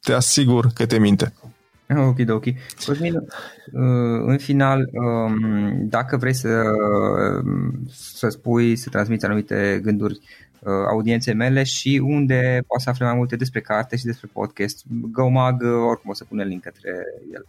te 0.00 0.12
asigur 0.12 0.66
că 0.74 0.86
te 0.86 0.98
minte. 0.98 1.32
Ok, 2.08 2.18
ok. 2.28 2.44
Cosmin, 2.86 3.14
uh, 3.14 3.22
în 4.26 4.38
final, 4.38 4.88
um, 4.92 5.88
dacă 5.88 6.16
vrei 6.16 6.34
să, 6.34 6.62
să 7.90 8.28
spui, 8.28 8.76
să 8.76 8.88
transmiți 8.88 9.24
anumite 9.24 9.80
gânduri 9.82 10.14
Uh, 10.14 10.51
audienței 10.90 11.34
mele 11.34 11.62
și 11.62 12.00
unde 12.04 12.62
poți 12.66 12.84
să 12.84 12.90
afle 12.90 13.04
mai 13.04 13.14
multe 13.14 13.36
despre 13.36 13.60
carte 13.60 13.96
și 13.96 14.04
despre 14.04 14.28
podcast. 14.32 14.82
GoMag, 14.88 15.62
uh, 15.62 15.68
oricum 15.88 16.10
o 16.10 16.14
să 16.14 16.24
pune 16.24 16.44
link 16.44 16.62
către 16.62 16.90
el. 17.32 17.46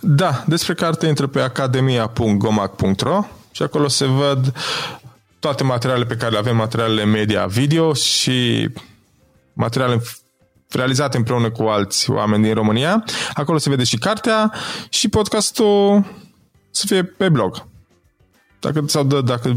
Da, 0.00 0.44
despre 0.46 0.74
carte 0.74 1.06
intră 1.06 1.26
pe 1.26 1.40
academia.gomag.ro 1.40 3.24
și 3.50 3.62
acolo 3.62 3.88
se 3.88 4.06
văd 4.06 4.52
toate 5.38 5.64
materialele 5.64 6.06
pe 6.06 6.16
care 6.16 6.32
le 6.32 6.38
avem, 6.38 6.56
materialele 6.56 7.04
media 7.04 7.46
video 7.46 7.92
și 7.92 8.68
materiale 9.52 10.00
realizate 10.68 11.16
împreună 11.16 11.50
cu 11.50 11.62
alți 11.62 12.10
oameni 12.10 12.42
din 12.42 12.54
România. 12.54 13.04
Acolo 13.34 13.58
se 13.58 13.70
vede 13.70 13.84
și 13.84 13.98
cartea 13.98 14.52
și 14.88 15.08
podcastul 15.08 16.04
să 16.70 16.86
fie 16.86 17.04
pe 17.04 17.28
blog. 17.28 17.66
Dacă, 18.60 18.84
sau 18.86 19.04
dă, 19.04 19.20
dacă 19.20 19.56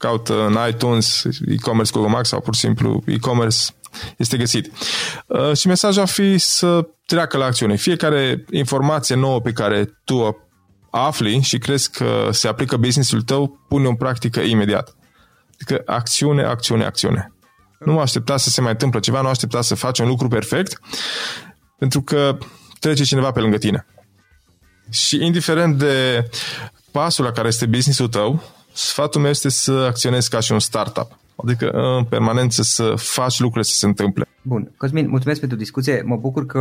caută 0.00 0.46
în 0.46 0.56
iTunes 0.68 1.24
e-commerce 1.46 1.92
Google 1.92 2.10
Max 2.10 2.28
sau 2.28 2.40
pur 2.40 2.54
și 2.54 2.60
simplu 2.60 3.02
e-commerce 3.06 3.58
este 4.16 4.36
găsit. 4.36 4.72
Uh, 5.26 5.56
și 5.56 5.66
mesajul 5.66 6.02
ar 6.02 6.08
fi 6.08 6.38
să 6.38 6.86
treacă 7.06 7.36
la 7.36 7.44
acțiune. 7.44 7.76
Fiecare 7.76 8.44
informație 8.50 9.14
nouă 9.14 9.40
pe 9.40 9.52
care 9.52 10.00
tu 10.04 10.36
afli 10.90 11.40
și 11.40 11.58
crezi 11.58 11.90
că 11.90 12.28
se 12.30 12.48
aplică 12.48 12.76
business-ul 12.76 13.22
tău, 13.22 13.64
pune 13.68 13.88
în 13.88 13.94
practică 13.94 14.40
imediat. 14.40 14.96
Adică 15.54 15.82
acțiune, 15.86 16.42
acțiune, 16.42 16.84
acțiune. 16.84 17.32
Nu 17.78 17.98
aștepta 17.98 18.36
să 18.36 18.50
se 18.50 18.60
mai 18.60 18.70
întâmplă 18.70 19.00
ceva, 19.00 19.20
nu 19.20 19.28
aștepta 19.28 19.60
să 19.60 19.74
faci 19.74 19.98
un 19.98 20.08
lucru 20.08 20.28
perfect, 20.28 20.80
pentru 21.78 22.02
că 22.02 22.38
trece 22.78 23.04
cineva 23.04 23.30
pe 23.30 23.40
lângă 23.40 23.58
tine. 23.58 23.86
Și 24.90 25.24
indiferent 25.24 25.78
de 25.78 26.28
pasul 26.92 27.24
la 27.24 27.32
care 27.32 27.48
este 27.48 27.66
business-ul 27.66 28.08
tău, 28.08 28.42
sfatul 28.72 29.20
meu 29.20 29.30
este 29.30 29.48
să 29.48 29.72
acționezi 29.72 30.30
ca 30.30 30.40
și 30.40 30.52
un 30.52 30.58
startup. 30.58 31.18
Adică 31.36 31.68
în 31.70 32.04
permanență 32.04 32.62
să 32.62 32.94
faci 32.96 33.38
lucrurile 33.38 33.70
să 33.70 33.76
se 33.78 33.86
întâmple. 33.86 34.26
Bun. 34.42 34.72
Cosmin, 34.76 35.08
mulțumesc 35.08 35.40
pentru 35.40 35.58
discuție. 35.58 36.02
Mă 36.06 36.16
bucur 36.16 36.46
că 36.46 36.58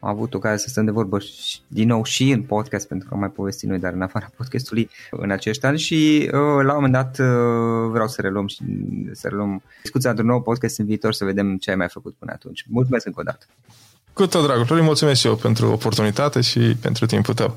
am 0.00 0.08
avut 0.08 0.34
ocazia 0.34 0.56
să 0.56 0.68
stăm 0.68 0.84
de 0.84 0.90
vorbă 0.90 1.18
și, 1.18 1.60
din 1.68 1.86
nou 1.86 2.04
și 2.04 2.30
în 2.30 2.42
podcast, 2.42 2.88
pentru 2.88 3.08
că 3.08 3.14
am 3.14 3.20
mai 3.20 3.28
povestit 3.28 3.68
noi, 3.68 3.78
dar 3.78 3.92
în 3.92 4.02
afara 4.02 4.30
podcastului 4.36 4.90
în 5.10 5.30
acești 5.30 5.66
ani 5.66 5.78
și 5.78 6.30
uh, 6.32 6.64
la 6.64 6.74
un 6.74 6.74
moment 6.74 6.92
dat 6.92 7.18
uh, 7.18 7.90
vreau 7.90 8.08
să 8.08 8.20
reluăm 8.20 8.46
și 8.46 8.62
să 9.12 9.28
reluăm 9.28 9.62
discuția 9.82 10.10
într-un 10.10 10.28
nou 10.28 10.42
podcast 10.42 10.78
în 10.78 10.84
viitor 10.86 11.12
să 11.12 11.24
vedem 11.24 11.56
ce 11.56 11.70
ai 11.70 11.76
mai 11.76 11.88
făcut 11.88 12.14
până 12.18 12.32
atunci. 12.34 12.64
Mulțumesc 12.68 13.06
încă 13.06 13.20
o 13.20 13.22
dată. 13.22 13.46
Cu 14.12 14.26
tot 14.26 14.44
dragul. 14.44 14.64
Florin, 14.64 14.84
mulțumesc 14.84 15.20
și 15.20 15.26
eu 15.26 15.36
pentru 15.36 15.70
oportunitate 15.70 16.40
și 16.40 16.76
pentru 16.80 17.06
timpul 17.06 17.34
tău. 17.34 17.56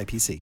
IPC. 0.01 0.41